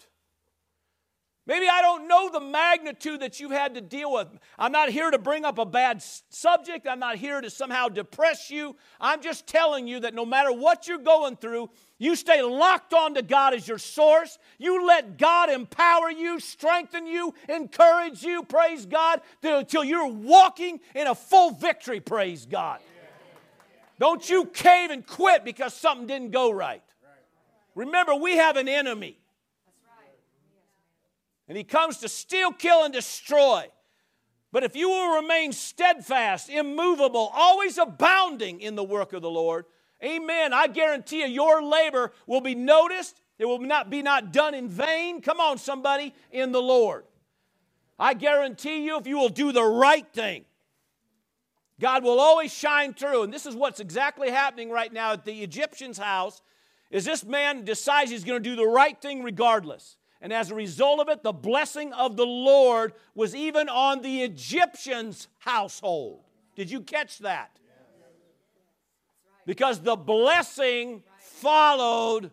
[1.47, 4.27] Maybe I don't know the magnitude that you've had to deal with.
[4.59, 6.87] I'm not here to bring up a bad subject.
[6.87, 8.75] I'm not here to somehow depress you.
[8.99, 13.15] I'm just telling you that no matter what you're going through, you stay locked on
[13.15, 14.37] to God as your source.
[14.59, 21.07] You let God empower you, strengthen you, encourage you, praise God, until you're walking in
[21.07, 22.79] a full victory, praise God.
[23.99, 26.83] Don't you cave and quit because something didn't go right.
[27.75, 29.17] Remember, we have an enemy.
[31.47, 33.65] And he comes to steal, kill, and destroy.
[34.51, 39.65] But if you will remain steadfast, immovable, always abounding in the work of the Lord,
[40.03, 43.21] amen, I guarantee you your labor will be noticed.
[43.37, 45.21] It will not be not done in vain.
[45.21, 47.05] Come on, somebody, in the Lord.
[47.97, 50.45] I guarantee you, if you will do the right thing,
[51.79, 53.23] God will always shine through.
[53.23, 56.41] And this is what's exactly happening right now at the Egyptian's house.
[56.91, 59.95] Is this man decides he's going to do the right thing regardless.
[60.21, 64.21] And as a result of it, the blessing of the Lord was even on the
[64.21, 66.19] Egyptian's household.
[66.55, 67.57] Did you catch that?
[69.45, 72.29] Because the blessing followed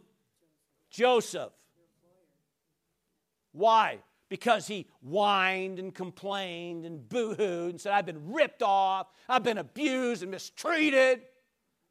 [0.90, 1.52] Joseph.
[3.52, 4.00] Why?
[4.28, 9.42] Because he whined and complained and boo hooed and said, I've been ripped off, I've
[9.42, 11.22] been abused and mistreated.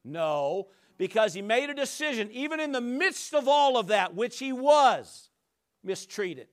[0.04, 4.38] No, because he made a decision, even in the midst of all of that, which
[4.38, 5.30] he was
[5.82, 6.48] mistreated.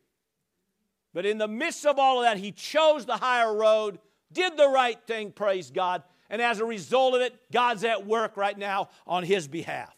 [1.13, 3.99] But in the midst of all of that, he chose the higher road,
[4.31, 6.03] did the right thing, praise God.
[6.29, 9.95] And as a result of it, God's at work right now on his behalf.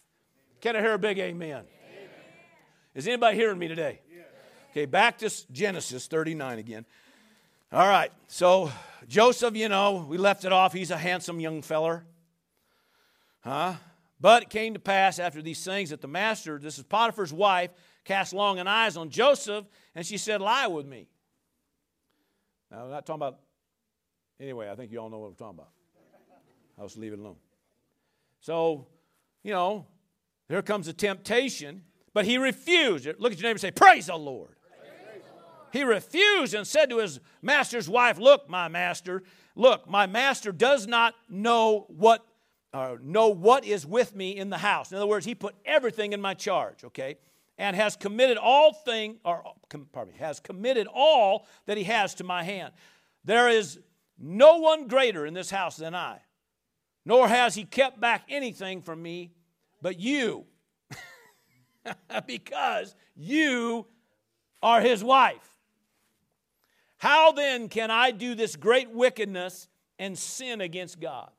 [0.62, 1.50] Can I hear a big amen?
[1.50, 1.66] amen.
[2.96, 4.00] Is anybody hearing me today?
[4.72, 6.86] Okay, back to Genesis 39 again.
[7.72, 8.72] All right, so
[9.08, 10.72] Joseph, you know, we left it off.
[10.72, 12.06] He's a handsome young feller.
[13.42, 13.74] Huh?
[14.20, 17.72] But it came to pass after these things that the master, this is Potiphar's wife,
[18.04, 21.08] cast long and eyes on Joseph, and she said, Lie with me.
[22.72, 23.40] Now, I'm not talking about,
[24.40, 25.70] anyway, I think you all know what I'm talking about.
[26.80, 27.38] I'll just leave it alone.
[28.40, 28.88] So,
[29.44, 29.86] you know,
[30.48, 33.06] here comes a temptation, but he refused.
[33.06, 34.56] Look at your neighbor and say, Praise the Lord.
[35.74, 39.24] He refused and said to his master's wife, Look, my master,
[39.56, 42.26] look, my master does not know what
[42.74, 44.92] uh, know what is with me in the house.
[44.92, 47.18] In other words, he put everything in my charge, okay?
[47.58, 52.14] And has committed all thing, or com, pardon me, has committed all that he has
[52.16, 52.74] to my hand.
[53.24, 53.80] There is
[54.20, 56.22] no one greater in this house than I,
[57.06, 59.32] nor has he kept back anything from me
[59.82, 60.46] but you,
[62.28, 63.86] because you
[64.62, 65.58] are his wife.
[66.98, 69.68] How then can I do this great wickedness
[70.00, 71.30] and sin against God?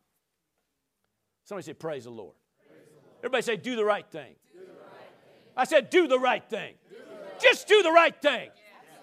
[1.48, 2.34] Somebody say, Praise the Lord.
[2.66, 2.82] Praise.
[3.20, 4.34] Everybody say, Do the right thing.
[4.54, 5.52] The right thing.
[5.56, 6.74] I said, Do the right thing.
[6.90, 8.50] Do the right Just do the right thing.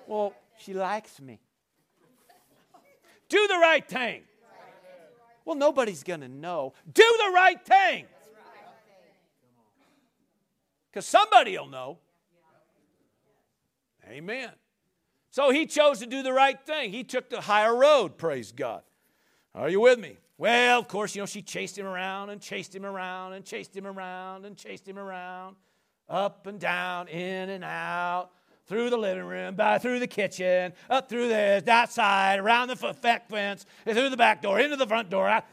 [0.06, 1.40] Well, she likes me.
[3.30, 4.22] do the right thing.
[5.44, 6.74] Well, nobody's going to know.
[6.94, 8.06] Do the right thing.
[10.92, 11.98] Because somebody will know.
[14.08, 14.52] Amen.
[15.32, 16.92] So he chose to do the right thing.
[16.92, 18.84] He took the higher road, praise God.
[19.56, 20.18] Are you with me?
[20.38, 23.76] Well, of course, you know, she chased him around and chased him around and chased
[23.76, 25.56] him around and chased him around,
[26.10, 28.32] up and down, in and out,
[28.68, 32.96] through the living room, by through the kitchen, up through there, that side, around the
[33.02, 35.28] back fence, through the back door, into the front door.
[35.28, 35.46] Out.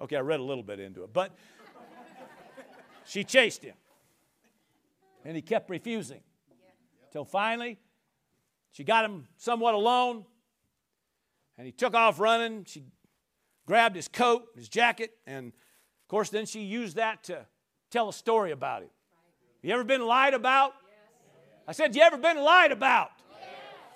[0.00, 1.32] Okay, I read a little bit into it, but
[3.06, 3.74] she chased him.
[5.24, 6.20] And he kept refusing.
[7.12, 7.78] Till finally,
[8.72, 10.24] she got him somewhat alone,
[11.60, 12.64] and he took off running.
[12.64, 12.84] She
[13.66, 17.44] grabbed his coat, his jacket, and of course, then she used that to
[17.90, 18.88] tell a story about him.
[19.60, 20.72] You ever been lied about?
[21.68, 23.10] I said, You ever been lied about?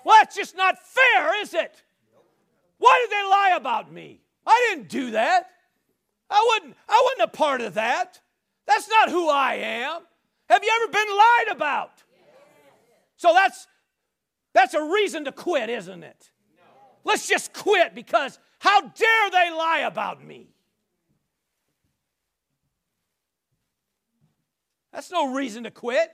[0.05, 1.81] Well, it's just not fair, is it?
[2.77, 4.21] Why did they lie about me?
[4.45, 5.49] I didn't do that.
[6.29, 8.21] I wouldn't, I wasn't a part of that.
[8.67, 10.01] That's not who I am.
[10.49, 12.03] Have you ever been lied about?
[13.17, 13.65] So that's
[14.53, 16.29] that's a reason to quit, isn't it?
[17.05, 20.49] Let's just quit because how dare they lie about me?
[24.91, 26.09] That's no reason to quit.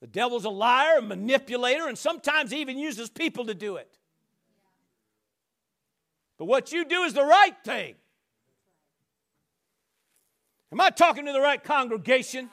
[0.00, 3.98] The devil's a liar, a manipulator, and sometimes even uses people to do it.
[6.38, 7.94] But what you do is the right thing.
[10.72, 12.50] Am I talking to the right congregation?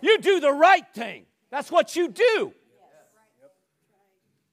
[0.00, 1.26] You do the right thing.
[1.50, 2.54] That's what you do.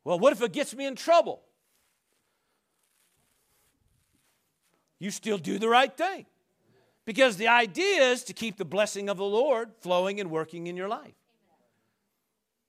[0.07, 1.41] Well, what if it gets me in trouble?
[4.99, 6.25] You still do the right thing.
[7.03, 10.77] Because the idea is to keep the blessing of the Lord flowing and working in
[10.77, 11.13] your life.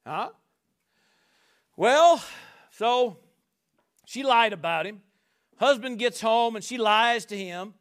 [0.05, 0.31] Huh?
[1.77, 2.21] Well,
[2.73, 3.19] so
[4.05, 5.01] she lied about him.
[5.59, 7.75] Husband gets home and she lies to him.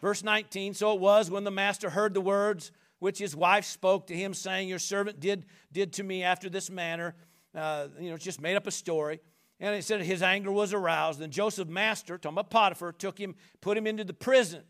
[0.00, 4.08] Verse 19 So it was when the master heard the words which his wife spoke
[4.08, 7.14] to him, saying, Your servant did, did to me after this manner
[7.54, 9.20] uh, you know, just made up a story.
[9.60, 11.18] And it said his anger was aroused.
[11.18, 14.62] Then Joseph, master, talking about Potiphar, took him, put him into the prison,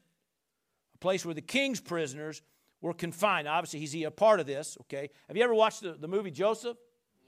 [0.95, 2.43] a place where the king's prisoners
[2.81, 3.47] were confined.
[3.49, 5.11] Obviously, he's a part of this, okay?
[5.27, 6.77] Have you ever watched the, the movie Joseph?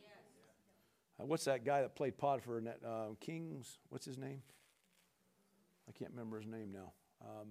[0.01, 0.11] Yes.
[1.21, 3.79] Uh, what's that guy that played Potiphar in that uh, King's?
[3.91, 4.43] What's his name?
[5.89, 6.93] I can't remember his name now.
[7.23, 7.49] Um,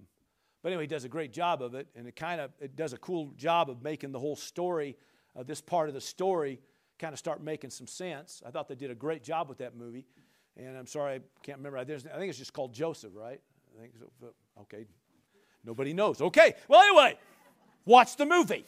[0.63, 2.93] but anyway, he does a great job of it, and it kind of it does
[2.93, 4.97] a cool job of making the whole story,
[5.37, 6.59] uh, this part of the story,
[6.99, 8.43] kind of start making some sense.
[8.45, 10.05] I thought they did a great job with that movie.
[10.57, 11.77] And I'm sorry, I can't remember.
[11.77, 13.39] I think it's just called Joseph, right?
[13.77, 14.27] I think so.
[14.61, 14.85] Okay.
[15.63, 16.21] Nobody knows.
[16.21, 16.53] Okay.
[16.67, 17.17] Well, anyway,
[17.85, 18.65] watch the movie.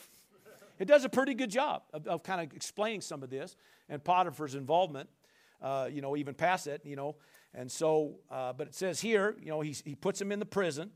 [0.80, 3.56] It does a pretty good job of, of kind of explaining some of this
[3.90, 5.10] and Potiphar's involvement,
[5.62, 7.18] uh, you know, even past it, you know.
[7.54, 10.46] And so, uh, but it says here, you know, he, he puts him in the
[10.46, 10.92] prison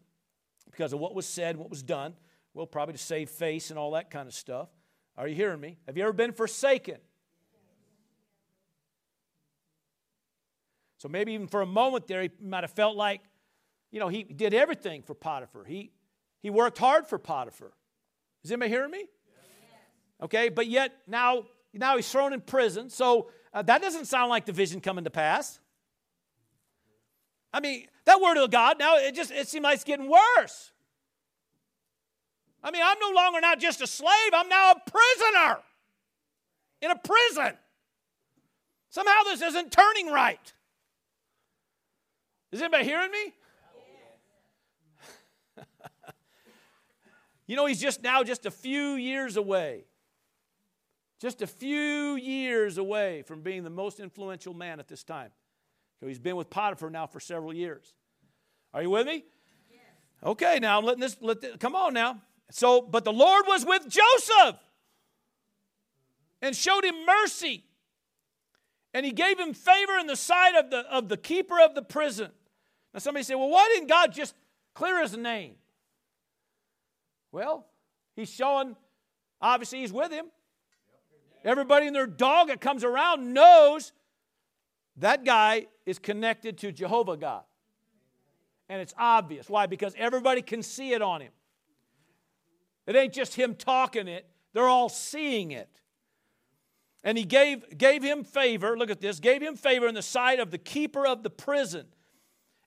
[0.72, 2.14] because of what was said, what was done.
[2.54, 4.70] Well, probably to save face and all that kind of stuff.
[5.18, 5.78] Are you hearing me?
[5.86, 6.98] Have you ever been forsaken?
[11.06, 13.22] So maybe even for a moment there, he might have felt like,
[13.92, 15.64] you know, he did everything for Potiphar.
[15.64, 15.92] He,
[16.42, 17.74] he worked hard for Potiphar.
[18.44, 19.06] Is anybody hearing me?
[20.24, 21.44] Okay, but yet now,
[21.76, 22.90] now he's thrown in prison.
[22.90, 25.60] So uh, that doesn't sound like the vision coming to pass.
[27.54, 30.72] I mean, that word of God, now it just it seems like it's getting worse.
[32.64, 35.62] I mean, I'm no longer not just a slave, I'm now a prisoner.
[36.82, 37.56] in a prison.
[38.90, 40.52] Somehow this isn't turning right.
[42.52, 43.34] Is anybody hearing me?
[47.48, 49.86] you know, he's just now just a few years away.
[51.20, 55.32] Just a few years away from being the most influential man at this time.
[56.00, 57.94] So he's been with Potiphar now for several years.
[58.74, 59.24] Are you with me?
[59.72, 59.82] Yes.
[60.24, 62.22] Okay, now I'm letting this, let this, come on now.
[62.52, 64.60] So, but the Lord was with Joseph
[66.42, 67.64] and showed him mercy.
[68.96, 71.82] And he gave him favor in the sight of the, of the keeper of the
[71.82, 72.32] prison.
[72.94, 74.34] Now, somebody said, well, why didn't God just
[74.74, 75.56] clear his name?
[77.34, 77.66] Well,
[78.16, 78.78] he's showing,
[79.42, 80.28] obviously, he's with him.
[81.44, 83.92] Everybody and their dog that comes around knows
[84.96, 87.44] that guy is connected to Jehovah God.
[88.70, 89.50] And it's obvious.
[89.50, 89.66] Why?
[89.66, 91.34] Because everybody can see it on him.
[92.88, 95.82] It ain't just him talking it, they're all seeing it.
[97.06, 100.40] And he gave, gave him favor, look at this, gave him favor in the sight
[100.40, 101.86] of the keeper of the prison.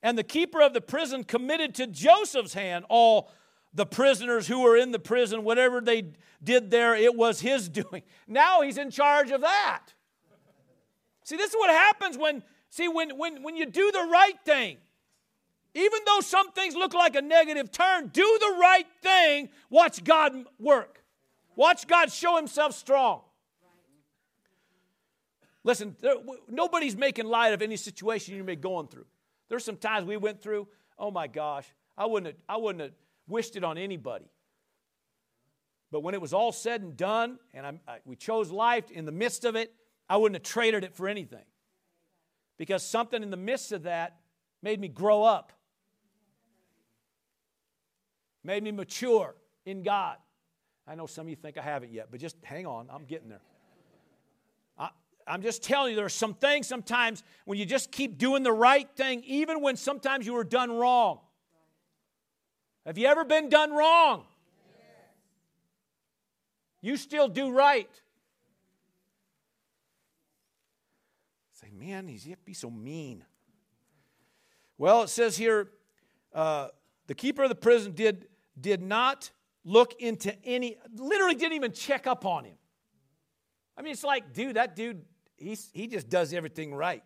[0.01, 3.33] And the keeper of the prison committed to Joseph's hand all
[3.75, 8.03] the prisoners who were in the prison, whatever they did there, it was his doing.
[8.29, 9.89] Now he's in charge of that.
[11.25, 14.79] See, this is what happens when, see, when, when, when you do the right thing.
[15.75, 19.49] Even though some things look like a negative turn, do the right thing.
[19.69, 21.03] Watch God work.
[21.57, 23.23] Watch God show himself strong.
[25.65, 26.15] Listen, there,
[26.49, 29.07] nobody's making light of any situation you may be going through.
[29.49, 30.69] There's some times we went through,
[30.99, 31.67] oh my gosh,
[31.97, 32.93] I wouldn't have, I wouldn't have
[33.27, 34.31] wished it on anybody.
[35.91, 39.05] But when it was all said and done, and I, I, we chose life in
[39.05, 39.73] the midst of it,
[40.09, 41.45] I wouldn't have traded it for anything.
[42.59, 44.17] Because something in the midst of that
[44.63, 45.53] made me grow up,
[48.45, 50.17] made me mature in God.
[50.87, 53.29] I know some of you think I haven't yet, but just hang on, I'm getting
[53.29, 53.41] there.
[55.29, 58.53] I'm just telling you, there are some things sometimes when you just keep doing the
[58.53, 61.21] right thing, even when sometimes you were done wrong.
[62.87, 64.25] Have you ever been done wrong?
[66.81, 67.91] You still do right.
[71.53, 73.25] Say, man, he's yet be so mean.
[74.79, 75.69] Well, it says here,
[76.33, 76.69] uh,
[77.09, 79.31] the keeper of the prison did, did not
[79.65, 82.55] look into any, literally didn't even check up on him.
[83.77, 85.05] I mean, it's like, dude, that dude,
[85.39, 87.03] he's, he just does everything right.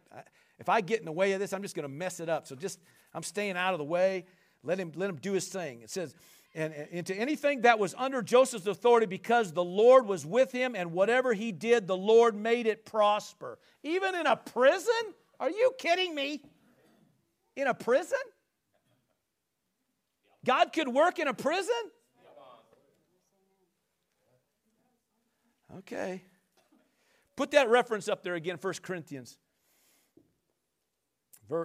[0.59, 2.47] If I get in the way of this, I'm just going to mess it up.
[2.47, 2.81] So just,
[3.15, 4.27] I'm staying out of the way.
[4.63, 5.83] Let him, let him do his thing.
[5.83, 6.15] It says,
[6.55, 10.77] and, and into anything that was under Joseph's authority because the Lord was with him,
[10.77, 13.59] and whatever he did, the Lord made it prosper.
[13.83, 14.93] Even in a prison?
[15.41, 16.43] Are you kidding me?
[17.57, 18.19] In a prison?
[20.45, 21.75] God could work in a prison?
[25.79, 26.23] Okay.
[27.37, 29.39] Put that reference up there again, 1 Corinthians,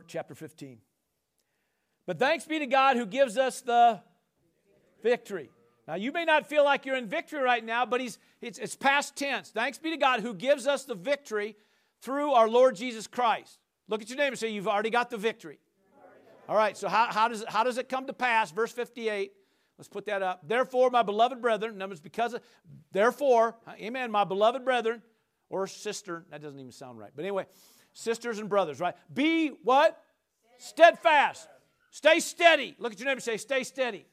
[0.07, 0.79] chapter 15.
[2.05, 4.01] But thanks be to God who gives us the
[5.03, 5.49] victory.
[5.87, 8.75] Now, you may not feel like you're in victory right now, but he's, it's, it's
[8.75, 9.49] past tense.
[9.49, 11.55] Thanks be to God who gives us the victory
[12.01, 13.59] through our Lord Jesus Christ.
[13.87, 15.59] Look at your name and say, You've already got the victory.
[16.49, 18.51] All right, so how, how, does, how does it come to pass?
[18.51, 19.33] Verse 58.
[19.77, 20.47] Let's put that up.
[20.47, 22.41] Therefore, my beloved brethren, numbers because of,
[22.91, 25.03] therefore, amen, my beloved brethren,
[25.49, 27.11] or sister, that doesn't even sound right.
[27.15, 27.45] But anyway,
[27.93, 28.95] sisters and brothers, right?
[29.13, 30.01] Be what?
[30.57, 31.47] Steadfast.
[31.91, 32.75] Stay steady.
[32.79, 34.05] Look at your neighbor say, stay steady.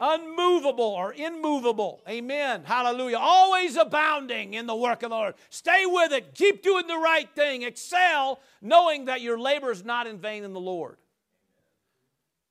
[0.00, 2.02] Unmovable or immovable.
[2.08, 2.62] Amen.
[2.64, 3.18] Hallelujah.
[3.18, 5.34] Always abounding in the work of the Lord.
[5.50, 6.34] Stay with it.
[6.34, 7.62] Keep doing the right thing.
[7.62, 10.98] Excel, knowing that your labor is not in vain in the Lord.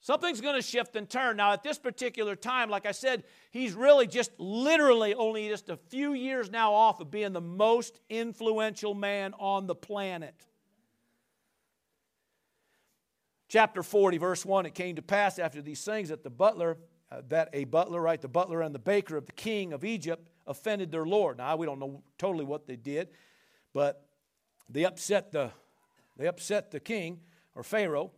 [0.01, 1.37] Something's going to shift and turn.
[1.37, 3.23] Now, at this particular time, like I said,
[3.57, 7.99] he's really just literally only just a few years now off of being the most
[8.09, 10.47] influential man on the planet
[13.47, 16.77] chapter 40, verse 1 It came to pass after these things that the butler,
[17.11, 20.29] uh, that a butler, right, the butler and the baker of the king of Egypt
[20.45, 21.37] offended their Lord.
[21.37, 23.09] Now, we don't know totally what they did,
[23.73, 24.05] but
[24.69, 25.51] they upset the,
[26.17, 27.19] they upset the king
[27.55, 28.11] or Pharaoh.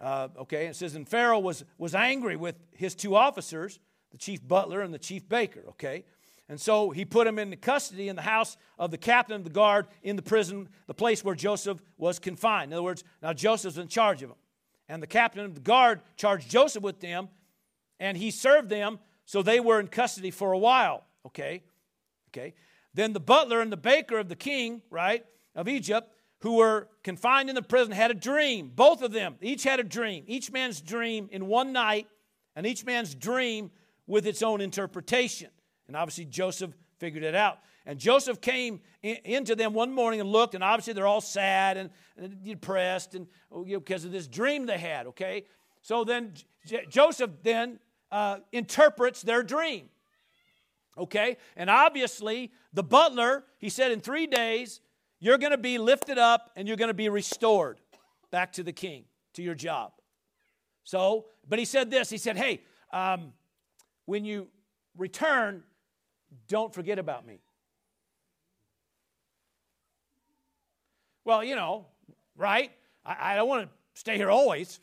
[0.00, 3.80] Uh, okay, it says, and Pharaoh was, was angry with his two officers,
[4.10, 6.04] the chief butler and the chief baker, okay?
[6.48, 9.50] And so he put them into custody in the house of the captain of the
[9.50, 12.70] guard in the prison, the place where Joseph was confined.
[12.70, 14.38] In other words, now Joseph's in charge of them.
[14.88, 17.28] And the captain of the guard charged Joseph with them,
[18.00, 21.04] and he served them, so they were in custody for a while.
[21.26, 21.62] Okay?
[22.30, 22.54] Okay.
[22.94, 27.50] Then the butler and the baker of the king, right, of Egypt, who were confined
[27.50, 28.72] in the prison, had a dream.
[28.74, 30.24] Both of them, each had a dream.
[30.26, 32.06] Each man's dream in one night,
[32.56, 33.70] and each man's dream
[34.08, 35.50] with its own interpretation.
[35.86, 37.58] And obviously, Joseph figured it out.
[37.86, 41.76] And Joseph came in, into them one morning and looked, and obviously they're all sad
[41.76, 45.06] and, and depressed and oh, you know, because of this dream they had.
[45.06, 45.44] Okay,
[45.80, 46.32] so then
[46.66, 47.78] J- Joseph then
[48.10, 49.88] uh, interprets their dream.
[50.98, 54.80] Okay, and obviously the butler he said in three days
[55.20, 57.80] you're going to be lifted up and you're going to be restored
[58.30, 59.04] back to the king
[59.34, 59.92] to your job.
[60.84, 62.10] So, but he said this.
[62.10, 63.32] He said, "Hey, um,
[64.08, 64.48] when you
[64.96, 65.62] return,
[66.48, 67.40] don't forget about me."
[71.26, 71.84] Well, you know,
[72.34, 72.72] right?
[73.04, 74.80] I, I don't want to stay here always.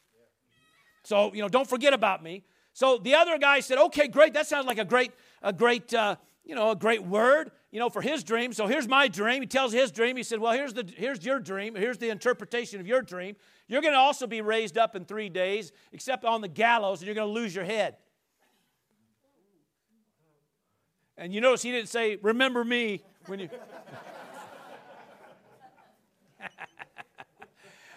[1.04, 2.44] So, you know, don't forget about me.
[2.74, 4.34] So the other guy said, okay, great.
[4.34, 5.12] That sounds like a great,
[5.42, 8.54] a great, uh, you know, a great word, you know, for his dream.
[8.54, 9.42] So here's my dream.
[9.42, 10.18] He tells his dream.
[10.18, 11.74] He said, well, here's the, here's your dream.
[11.74, 13.36] Here's the interpretation of your dream.
[13.68, 17.08] You're going to also be raised up in three days, except on the gallows, and
[17.08, 17.98] you're going to lose your head.
[21.18, 23.50] And you notice he didn't say, remember me when you.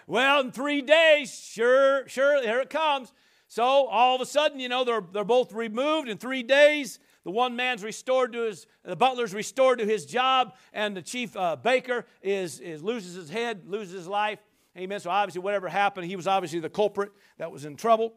[0.07, 3.13] well, in three days, sure, sure, here it comes.
[3.49, 7.01] So all of a sudden, you know, they're, they're both removed in three days.
[7.25, 11.37] The one man's restored to his, the butler's restored to his job, and the chief
[11.37, 14.39] uh, baker is, is loses his head, loses his life.
[14.77, 15.01] Amen.
[15.01, 18.15] So obviously, whatever happened, he was obviously the culprit that was in trouble.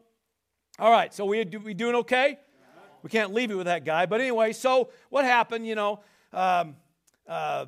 [0.78, 2.38] All right, so we, we doing okay?
[3.02, 4.06] We can't leave you with that guy.
[4.06, 6.00] But anyway, so what happened, you know,
[6.32, 6.76] um,
[7.26, 7.66] uh,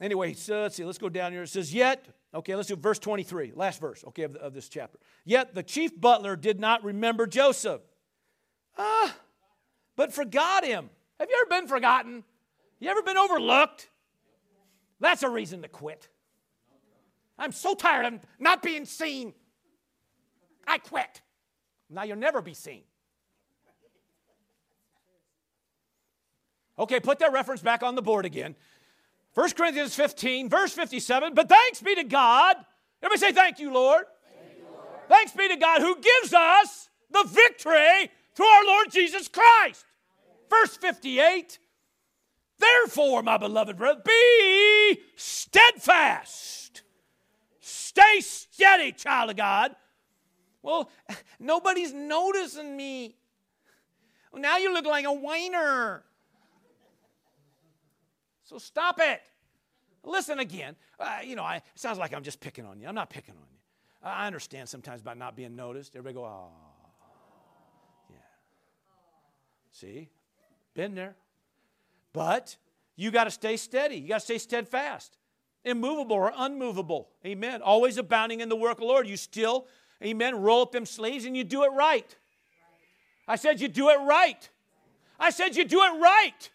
[0.00, 1.42] anyway, so let's see, let's go down here.
[1.42, 4.98] It says, Yet, okay, let's do verse 23, last verse, okay, of, of this chapter.
[5.24, 7.80] Yet the chief butler did not remember Joseph,
[8.76, 9.16] ah,
[9.96, 10.90] but forgot him.
[11.18, 12.24] Have you ever been forgotten?
[12.80, 13.88] You ever been overlooked?
[15.00, 16.08] That's a reason to quit.
[17.38, 19.32] I'm so tired of not being seen.
[20.66, 21.20] I quit.
[21.90, 22.82] Now you'll never be seen.
[26.78, 28.56] Okay, put that reference back on the board again.
[29.34, 31.34] 1 Corinthians 15, verse 57.
[31.34, 32.56] But thanks be to God.
[33.02, 34.04] Everybody say, Thank you, Lord.
[34.32, 35.08] Thank you, Lord.
[35.08, 39.84] Thanks be to God who gives us the victory through our Lord Jesus Christ.
[40.50, 41.58] Verse 58.
[42.58, 46.82] Therefore, my beloved brother, be steadfast.
[47.60, 49.74] Stay steady, child of God.
[50.62, 50.90] Well,
[51.38, 53.16] nobody's noticing me.
[54.32, 56.04] Well, now you look like a whiner.
[58.44, 59.22] So stop it.
[60.02, 60.76] Listen again.
[61.00, 62.86] Uh, you know, I, it sounds like I'm just picking on you.
[62.86, 63.58] I'm not picking on you.
[64.02, 65.96] I understand sometimes about not being noticed.
[65.96, 66.48] Everybody go, oh.
[68.10, 68.16] Yeah.
[69.72, 70.10] See?
[70.74, 71.16] Been there.
[72.12, 72.56] But
[72.96, 73.96] you got to stay steady.
[73.96, 75.16] You got to stay steadfast,
[75.64, 77.08] immovable or unmovable.
[77.24, 77.62] Amen.
[77.62, 79.08] Always abounding in the work of the Lord.
[79.08, 79.66] You still,
[80.02, 82.14] amen, roll up them sleeves and you do it right.
[83.26, 84.48] I said you do it right.
[85.18, 86.50] I said you do it right.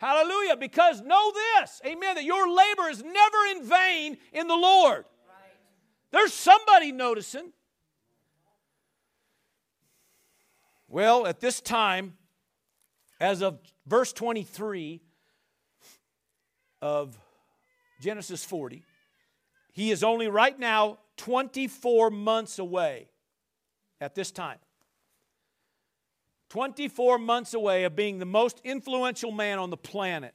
[0.00, 0.56] Hallelujah.
[0.56, 5.04] Because know this, amen, that your labor is never in vain in the Lord.
[5.28, 5.52] Right.
[6.10, 7.52] There's somebody noticing.
[10.88, 12.14] Well, at this time,
[13.20, 15.02] as of verse 23
[16.80, 17.16] of
[18.00, 18.82] Genesis 40,
[19.72, 23.10] he is only right now 24 months away
[24.00, 24.58] at this time.
[26.50, 30.34] 24 months away of being the most influential man on the planet.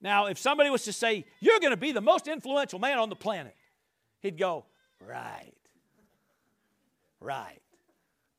[0.00, 3.08] Now, if somebody was to say, You're going to be the most influential man on
[3.08, 3.54] the planet,
[4.20, 4.64] he'd go,
[5.00, 5.52] Right,
[7.20, 7.60] right,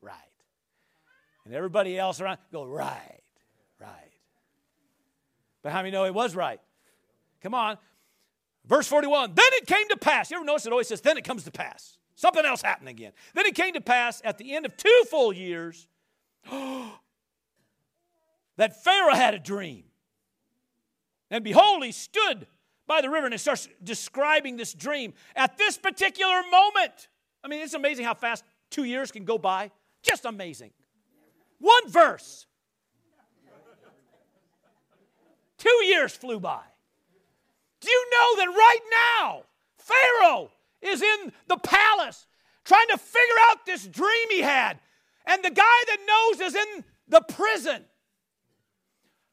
[0.02, 0.14] right.
[1.44, 3.22] And everybody else around go, Right,
[3.80, 4.12] right.
[5.62, 6.60] But how many know it was right?
[7.40, 7.78] Come on.
[8.66, 10.30] Verse 41 Then it came to pass.
[10.30, 11.98] You ever notice it always says, Then it comes to pass.
[12.16, 13.12] Something else happened again.
[13.34, 15.86] Then it came to pass at the end of two full years
[18.56, 19.84] that Pharaoh had a dream.
[21.30, 22.46] And behold, he stood
[22.86, 27.08] by the river and he starts describing this dream at this particular moment.
[27.42, 29.70] I mean, it's amazing how fast two years can go by.
[30.02, 30.70] Just amazing.
[31.58, 32.46] One verse.
[35.58, 36.62] Two years flew by.
[37.80, 39.42] Do you know that right now,
[39.78, 40.50] Pharaoh
[40.82, 42.26] is in the palace
[42.64, 44.78] trying to figure out this dream he had?
[45.26, 47.84] And the guy that knows is in the prison.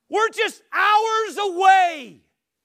[0.09, 2.21] We're just hours away.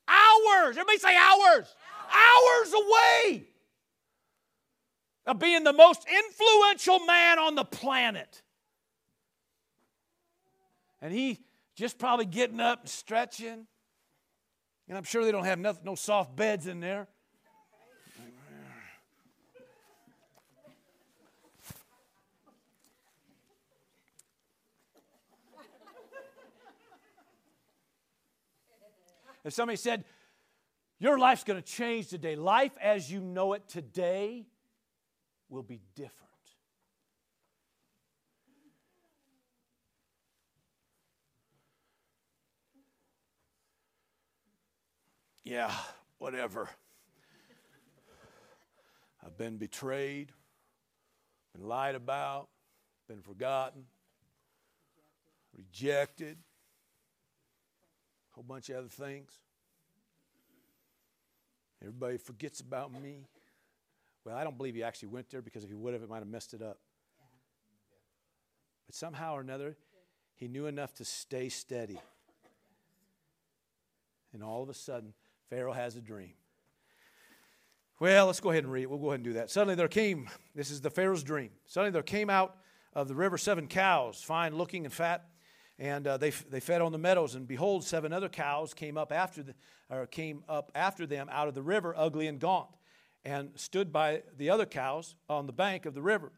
[0.09, 0.77] Hours.
[0.77, 1.75] Everybody say hours.
[2.11, 3.45] Hours away
[5.27, 8.43] of being the most influential man on the planet.
[11.03, 11.39] And he
[11.77, 13.67] just probably getting up and stretching.
[14.89, 17.09] And I'm sure they don't have no soft beds in there.
[29.49, 30.05] If somebody said,
[30.99, 34.45] Your life's going to change today, life as you know it today
[35.49, 36.15] will be different.
[45.45, 45.73] Yeah,
[46.19, 46.69] whatever.
[49.25, 50.31] I've been betrayed,
[51.55, 52.49] been lied about,
[53.09, 53.85] been forgotten,
[55.57, 56.37] rejected,
[58.39, 59.37] whole bunch of other things.
[61.83, 63.27] Everybody forgets about me.
[64.25, 66.21] Well, I don't believe he actually went there because if he would have, it might
[66.21, 66.79] have messed it up.
[68.87, 69.77] But somehow or another,
[70.37, 71.99] he knew enough to stay steady.
[74.33, 75.15] And all of a sudden,
[75.51, 76.35] Pharaoh has a dream.
[77.99, 78.91] Well, let's go ahead and read it.
[78.91, 79.51] We'll go ahead and do that.
[79.51, 81.51] Suddenly there came, this is the Pharaoh's dream.
[81.67, 82.57] Suddenly there came out
[82.95, 85.25] of the river seven cows, fine looking and fat,
[85.79, 87.35] and uh, they, they fed on the meadows.
[87.35, 89.55] And behold, seven other cows came up after the,
[89.91, 92.69] or came up after them out of the river, ugly and gaunt,
[93.25, 96.33] and stood by the other cows on the bank of the river.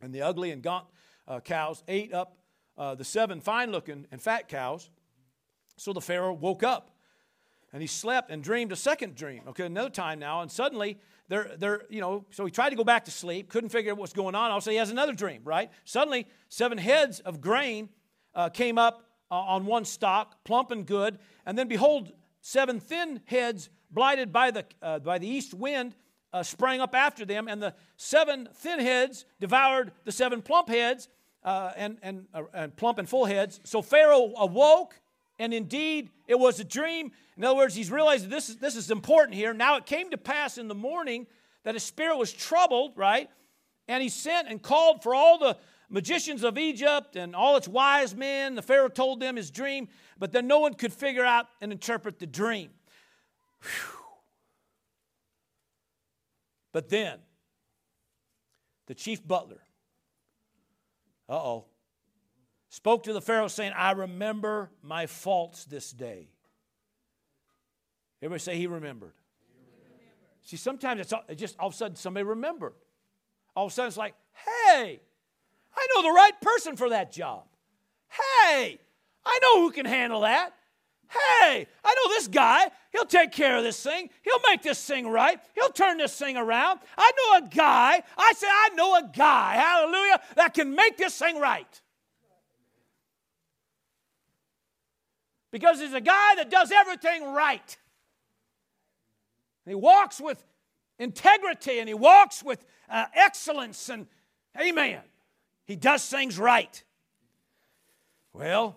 [0.00, 0.86] And the ugly and gaunt
[1.28, 2.38] uh, cows ate up
[2.76, 4.90] uh, the seven fine looking and fat cows.
[5.76, 6.90] So the Pharaoh woke up
[7.72, 9.42] and he slept and dreamed a second dream.
[9.48, 10.98] Okay, another time now, and suddenly
[11.28, 13.98] they're, they're, you know, so he tried to go back to sleep, couldn't figure out
[13.98, 14.50] what's going on.
[14.50, 15.70] Also, he has another dream, right?
[15.84, 17.88] Suddenly, seven heads of grain
[18.34, 23.20] uh, came up uh, on one stalk, plump and good, and then behold, seven thin
[23.26, 25.94] heads, blighted by the, uh, by the east wind,
[26.32, 31.08] uh, sprang up after them, and the seven thin heads devoured the seven plump heads,
[31.44, 33.60] uh, and, and, uh, and plump and full heads.
[33.64, 35.00] So Pharaoh awoke
[35.38, 37.12] and indeed, it was a dream.
[37.36, 39.52] In other words, he's realized this is, this is important here.
[39.52, 41.26] Now it came to pass in the morning
[41.64, 43.28] that his spirit was troubled, right?
[43.88, 45.56] And he sent and called for all the
[45.94, 48.56] magicians of Egypt and all its wise men.
[48.56, 49.88] The Pharaoh told them his dream,
[50.18, 52.70] but then no one could figure out and interpret the dream.
[53.62, 54.00] Whew.
[56.72, 57.20] But then,
[58.86, 59.60] the chief butler,
[61.28, 61.66] uh oh,
[62.68, 66.28] spoke to the Pharaoh, saying, I remember my faults this day.
[68.20, 69.14] Everybody say he remembered.
[70.42, 72.74] See, sometimes it's just all of a sudden somebody remembered.
[73.54, 75.00] All of a sudden it's like, hey,
[75.76, 77.44] I know the right person for that job.
[78.08, 78.78] Hey,
[79.24, 80.52] I know who can handle that.
[81.10, 82.70] Hey, I know this guy.
[82.92, 84.10] He'll take care of this thing.
[84.22, 85.38] He'll make this thing right.
[85.54, 86.80] He'll turn this thing around.
[86.96, 88.02] I know a guy.
[88.16, 91.80] I say, I know a guy, hallelujah, that can make this thing right.
[95.54, 97.78] because he's a guy that does everything right.
[99.64, 100.44] He walks with
[100.98, 104.08] integrity and he walks with uh, excellence and
[104.60, 104.98] amen.
[105.64, 106.82] He does things right.
[108.32, 108.76] Well,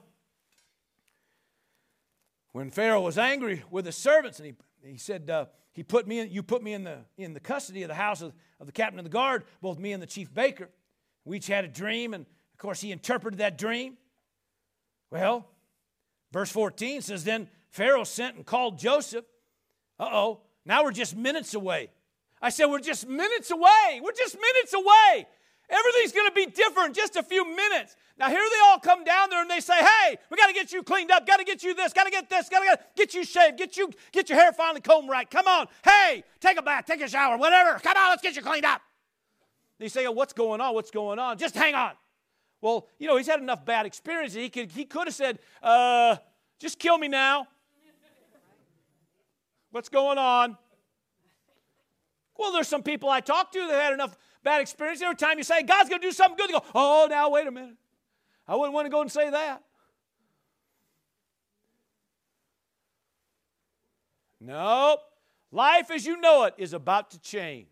[2.51, 6.19] when Pharaoh was angry with his servants and he, he said, uh, he put me
[6.19, 8.71] in, you put me in the, in the custody of the house of, of the
[8.71, 10.69] captain of the guard, both me and the chief baker.
[11.25, 13.97] We each had a dream, and of course, he interpreted that dream.
[15.11, 15.47] Well,
[16.31, 19.25] Verse 14 says, Then Pharaoh sent and called Joseph.
[19.99, 21.89] Uh oh, now we're just minutes away.
[22.41, 24.01] I said, We're just minutes away.
[24.01, 25.27] We're just minutes away.
[25.69, 27.95] Everything's going to be different just a few minutes.
[28.17, 30.71] Now, here they all come down there and they say, Hey, we got to get
[30.71, 33.13] you cleaned up, got to get you this, got to get this, got to get
[33.13, 35.29] you shaved, get you get your hair finally combed right.
[35.29, 35.67] Come on.
[35.83, 37.79] Hey, take a bath, take a shower, whatever.
[37.79, 38.81] Come on, let's get you cleaned up.
[39.77, 40.73] They say, oh, What's going on?
[40.73, 41.37] What's going on?
[41.37, 41.91] Just hang on.
[42.61, 44.37] Well, you know, he's had enough bad experiences.
[44.37, 46.15] He could, he could have said, uh,
[46.59, 47.47] just kill me now.
[49.71, 50.57] What's going on?
[52.37, 55.01] Well, there's some people I talked to that had enough bad experience.
[55.01, 57.47] Every time you say God's going to do something good, they go, oh, now wait
[57.47, 57.75] a minute.
[58.47, 59.61] I wouldn't want to go and say that.
[64.39, 65.01] Nope.
[65.51, 67.67] Life as you know it is about to change.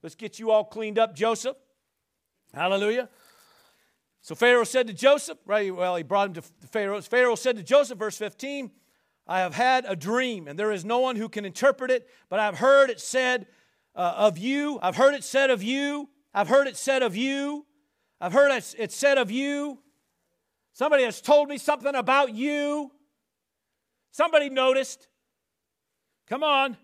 [0.00, 1.56] Let's get you all cleaned up, Joseph.
[2.54, 3.08] Hallelujah.
[4.20, 5.74] So Pharaoh said to Joseph, right?
[5.74, 7.00] Well, he brought him to Pharaoh.
[7.00, 8.70] Pharaoh said to Joseph, verse 15,
[9.26, 12.38] I have had a dream, and there is no one who can interpret it, but
[12.38, 13.46] I've heard it said
[13.98, 14.78] uh, of you.
[14.80, 16.08] I've heard it said of you.
[16.32, 17.66] I've heard it said of you.
[18.20, 19.80] I've heard it said of you.
[20.72, 22.92] Somebody has told me something about you.
[24.12, 25.08] Somebody noticed.
[26.28, 26.76] Come on.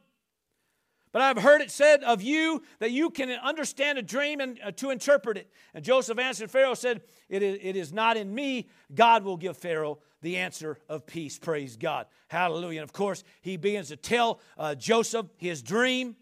[1.12, 4.72] But I've heard it said of you that you can understand a dream and uh,
[4.72, 5.48] to interpret it.
[5.72, 8.68] And Joseph answered Pharaoh, said, it is, it is not in me.
[8.92, 11.38] God will give Pharaoh the answer of peace.
[11.38, 12.06] Praise God.
[12.26, 12.80] Hallelujah.
[12.80, 16.16] And of course, he begins to tell uh, Joseph his dream.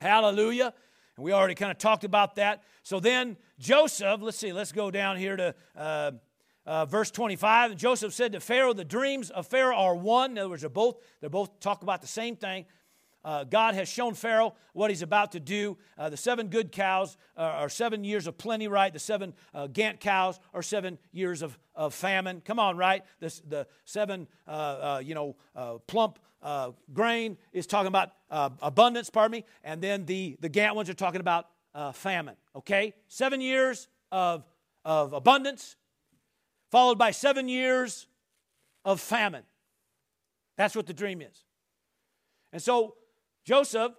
[0.00, 0.72] Hallelujah.
[1.16, 2.62] And we already kind of talked about that.
[2.82, 6.12] So then Joseph, let's see, let's go down here to uh,
[6.66, 10.32] uh, verse 25, Joseph said to Pharaoh, The dreams of Pharaoh are one.
[10.32, 12.66] In other words, they're both, they're both talk about the same thing.
[13.24, 15.76] Uh, God has shown Pharaoh what he's about to do.
[15.98, 18.92] Uh, the seven good cows are seven years of plenty, right?
[18.92, 22.40] The seven uh, Gant cows are seven years of, of famine.
[22.44, 23.04] Come on, right?
[23.20, 26.18] The seven, uh, uh, you know, uh, plump
[26.92, 29.44] grain is talking about abundance, pardon me.
[29.62, 31.46] And then the, the Gant ones are talking about
[31.92, 32.94] famine, okay?
[33.08, 34.44] Seven years of,
[34.84, 35.76] of abundance,
[36.70, 38.06] followed by seven years
[38.84, 39.42] of famine.
[40.56, 41.44] That's what the dream is.
[42.52, 42.94] And so
[43.44, 43.92] Joseph,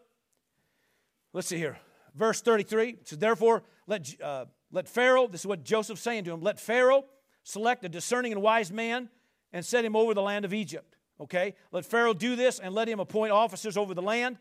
[1.34, 1.78] let's see here,
[2.16, 6.42] verse 33 says, Therefore, let, uh, let Pharaoh, this is what Joseph's saying to him,
[6.42, 7.06] let Pharaoh
[7.44, 9.10] select a discerning and wise man
[9.52, 10.96] and set him over the land of Egypt.
[11.20, 11.56] Okay?
[11.72, 14.38] Let Pharaoh do this and let him appoint officers over the land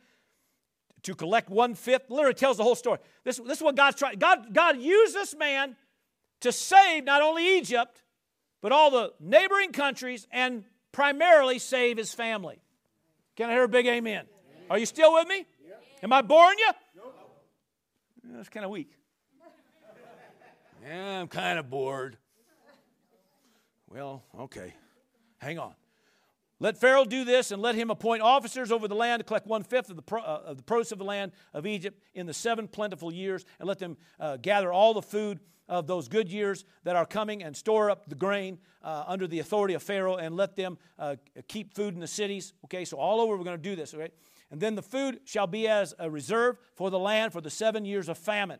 [1.02, 2.10] to collect one fifth.
[2.10, 2.98] Literally tells the whole story.
[3.24, 4.18] This, this is what God's trying.
[4.18, 5.76] God, God used this man
[6.40, 8.02] to save not only Egypt,
[8.60, 12.60] but all the neighboring countries and primarily save his family.
[13.36, 14.26] Can I hear a big amen?
[14.70, 15.44] Are you still with me?
[16.00, 16.70] Am I boring you?
[16.96, 18.36] No.
[18.36, 18.92] That's kind of weak.
[20.86, 22.16] Yeah, I'm kind of bored.
[23.88, 24.72] Well, okay.
[25.38, 25.74] Hang on.
[26.60, 29.64] Let Pharaoh do this and let him appoint officers over the land to collect one
[29.64, 32.34] fifth of the, pro, uh, of the produce of the land of Egypt in the
[32.34, 36.64] seven plentiful years, and let them uh, gather all the food of those good years
[36.84, 40.36] that are coming and store up the grain uh, under the authority of Pharaoh and
[40.36, 41.16] let them uh,
[41.48, 42.52] keep food in the cities.
[42.64, 44.10] Okay, so all over we're going to do this, okay?
[44.50, 47.84] And then the food shall be as a reserve for the land for the seven
[47.84, 48.58] years of famine,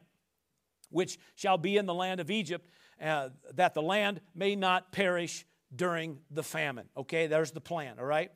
[0.90, 2.68] which shall be in the land of Egypt,
[3.02, 6.88] uh, that the land may not perish during the famine.
[6.96, 8.30] Okay, there's the plan, all right?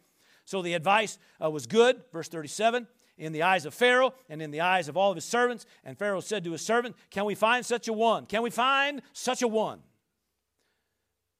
[0.44, 2.86] So the advice uh, was good, verse 37,
[3.16, 5.66] in the eyes of Pharaoh and in the eyes of all of his servants.
[5.84, 8.26] And Pharaoh said to his servant, Can we find such a one?
[8.26, 9.80] Can we find such a one?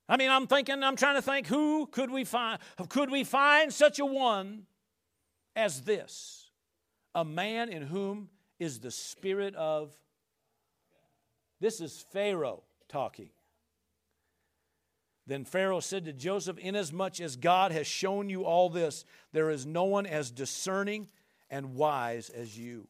[0.08, 2.58] I mean, I'm thinking, I'm trying to think, who could we find?
[2.90, 4.66] Could we find such a one
[5.56, 6.50] as this
[7.14, 8.28] a man in whom
[8.58, 9.92] is the spirit of.
[11.60, 13.30] This is Pharaoh talking.
[15.26, 19.64] Then Pharaoh said to Joseph, Inasmuch as God has shown you all this, there is
[19.64, 21.08] no one as discerning
[21.48, 22.88] and wise as you.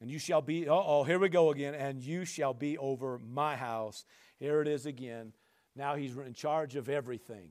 [0.00, 3.56] And you shall be, oh, here we go again, and you shall be over my
[3.56, 4.04] house.
[4.38, 5.32] Here it is again.
[5.74, 7.50] Now he's in charge of everything.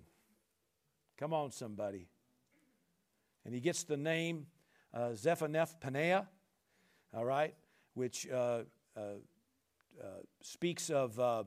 [1.17, 2.07] Come on, somebody.
[3.45, 4.45] And he gets the name
[4.93, 6.27] uh, Zephaneph Paneah,
[7.13, 7.53] all right,
[7.93, 8.63] which uh,
[8.95, 10.05] uh, uh
[10.41, 11.43] speaks of, uh,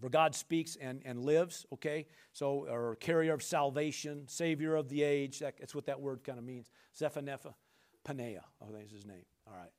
[0.00, 2.06] where God speaks and, and lives, okay?
[2.32, 6.38] So, or carrier of salvation, savior of the age, that, that's what that word kind
[6.38, 6.70] of means.
[6.98, 7.52] Zephaneph
[8.04, 9.70] Paneah, I think is his name, all right.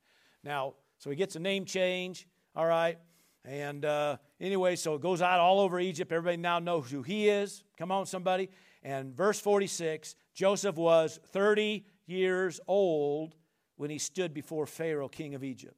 [0.44, 2.98] Now, so he gets a name change, all right.
[3.44, 6.12] And uh, anyway, so it goes out all over Egypt.
[6.12, 7.64] Everybody now knows who he is.
[7.78, 8.50] Come on, somebody.
[8.82, 13.34] And verse 46 Joseph was 30 years old
[13.76, 15.76] when he stood before Pharaoh, king of Egypt.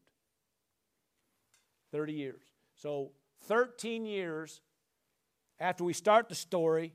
[1.90, 2.42] 30 years.
[2.76, 3.10] So,
[3.48, 4.60] 13 years
[5.58, 6.94] after we start the story,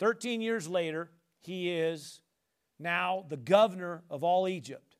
[0.00, 2.22] 13 years later, he is
[2.76, 4.96] now the governor of all Egypt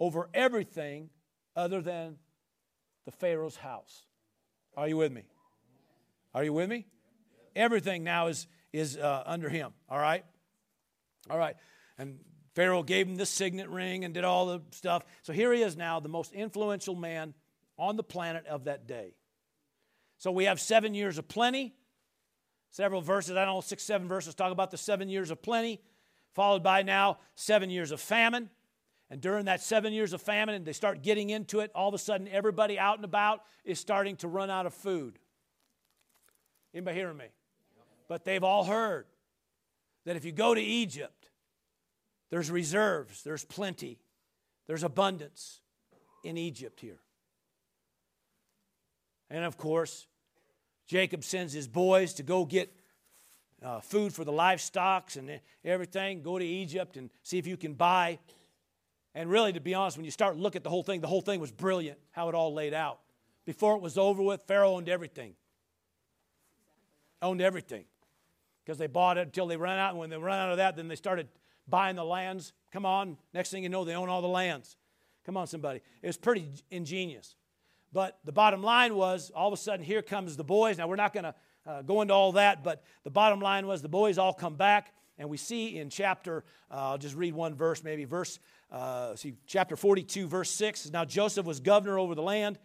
[0.00, 1.10] over everything
[1.54, 2.16] other than
[3.04, 4.06] the Pharaoh's house.
[4.74, 5.24] Are you with me?
[6.32, 6.86] Are you with me?
[7.54, 9.72] Everything now is is uh, under him.
[9.88, 10.24] All right?
[11.30, 11.56] All right.
[11.96, 12.18] And
[12.56, 15.04] Pharaoh gave him the signet ring and did all the stuff.
[15.22, 17.34] So here he is now, the most influential man
[17.78, 19.14] on the planet of that day.
[20.18, 21.74] So we have seven years of plenty.
[22.70, 25.80] Several verses, I don't know, six, seven verses talk about the seven years of plenty,
[26.34, 28.50] followed by now seven years of famine.
[29.08, 31.94] And during that seven years of famine, and they start getting into it, all of
[31.94, 35.20] a sudden everybody out and about is starting to run out of food.
[36.74, 37.26] Anybody hearing me?
[38.08, 39.06] But they've all heard
[40.04, 41.28] that if you go to Egypt,
[42.30, 43.98] there's reserves, there's plenty,
[44.66, 45.60] there's abundance
[46.22, 47.00] in Egypt here.
[49.30, 50.06] And of course,
[50.86, 52.72] Jacob sends his boys to go get
[53.62, 56.22] uh, food for the livestock and everything.
[56.22, 58.18] Go to Egypt and see if you can buy.
[59.14, 61.22] And really, to be honest, when you start look at the whole thing, the whole
[61.22, 63.00] thing was brilliant how it all laid out.
[63.46, 65.34] Before it was over with, Pharaoh owned everything.
[67.22, 67.84] Owned everything
[68.64, 69.90] because they bought it until they ran out.
[69.90, 71.28] And when they ran out of that, then they started
[71.68, 72.52] buying the lands.
[72.72, 73.16] Come on.
[73.32, 74.76] Next thing you know, they own all the lands.
[75.24, 75.80] Come on, somebody.
[76.02, 77.36] It was pretty ingenious.
[77.92, 80.78] But the bottom line was all of a sudden, here comes the boys.
[80.78, 81.34] Now, we're not going to
[81.66, 84.92] uh, go into all that, but the bottom line was the boys all come back.
[85.16, 88.40] And we see in chapter, uh, I'll just read one verse, maybe verse,
[88.70, 90.90] uh, see, chapter 42, verse 6.
[90.90, 92.58] Now Joseph was governor over the land,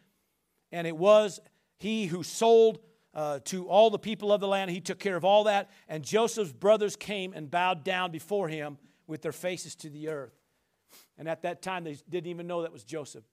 [0.72, 1.40] and it was
[1.78, 2.80] he who sold
[3.14, 4.72] uh, to all the people of the land.
[4.72, 5.70] He took care of all that.
[5.88, 10.34] And Joseph's brothers came and bowed down before him with their faces to the earth.
[11.18, 13.24] And at that time, they didn't even know that was Joseph.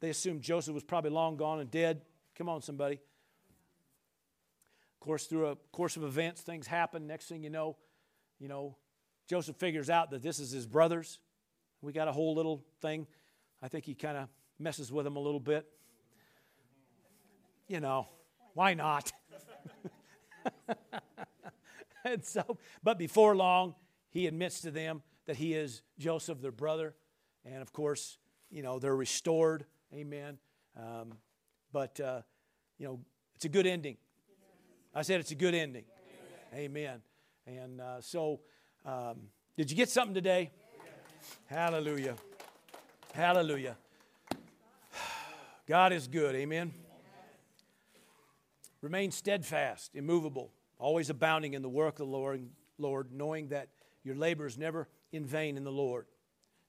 [0.00, 2.02] They assumed Joseph was probably long gone and dead.
[2.36, 2.94] Come on, somebody.
[2.94, 7.06] Of course, through a course of events, things happen.
[7.06, 7.76] Next thing you know,
[8.38, 8.76] you know,
[9.28, 11.18] Joseph figures out that this is his brothers.
[11.82, 13.06] We got a whole little thing.
[13.62, 14.28] I think he kind of
[14.58, 15.66] messes with them a little bit.
[17.68, 18.08] You know,
[18.54, 19.12] why not?
[22.04, 23.74] and so, but before long,
[24.10, 26.94] he admits to them that he is Joseph, their brother.
[27.44, 28.18] And of course,
[28.50, 29.64] you know, they're restored.
[29.92, 30.38] Amen.
[30.76, 31.14] Um,
[31.72, 32.22] but, uh,
[32.78, 33.00] you know,
[33.34, 33.96] it's a good ending.
[34.94, 35.84] I said it's a good ending.
[36.54, 37.02] Amen.
[37.46, 38.40] And uh, so,
[38.84, 40.50] um, did you get something today?
[41.46, 42.14] Hallelujah.
[43.12, 43.76] Hallelujah.
[45.66, 46.34] God is good.
[46.36, 46.72] Amen.
[48.84, 53.70] Remain steadfast, immovable, always abounding in the work of the Lord, Lord, knowing that
[54.02, 56.04] your labor is never in vain in the Lord.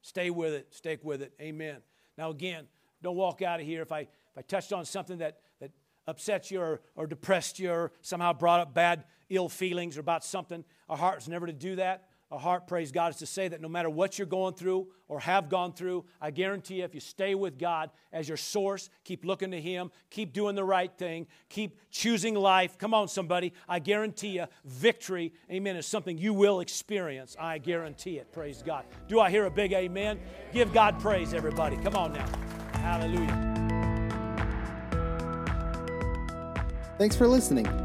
[0.02, 1.34] Stay with it, stick with it.
[1.42, 1.80] Amen.
[2.18, 2.68] Now, again,
[3.04, 5.72] don't walk out of here if I, if I touched on something that, that
[6.08, 10.24] upset you or, or depressed you or somehow brought up bad, ill feelings or about
[10.24, 10.64] something.
[10.88, 12.08] Our heart's never to do that.
[12.32, 15.20] Our heart, praise God, is to say that no matter what you're going through or
[15.20, 19.24] have gone through, I guarantee you, if you stay with God as your source, keep
[19.24, 22.80] looking to Him, keep doing the right thing, keep choosing life.
[22.80, 23.54] Come on, somebody.
[23.70, 27.36] I guarantee you, victory, amen, is something you will experience.
[27.40, 28.32] I guarantee it.
[28.32, 28.86] Praise God.
[29.08, 30.20] Do I hear a big amen?
[30.52, 31.78] Give God praise, everybody.
[31.78, 32.28] Come on now.
[32.74, 33.52] Hallelujah.
[36.98, 37.85] Thanks for listening.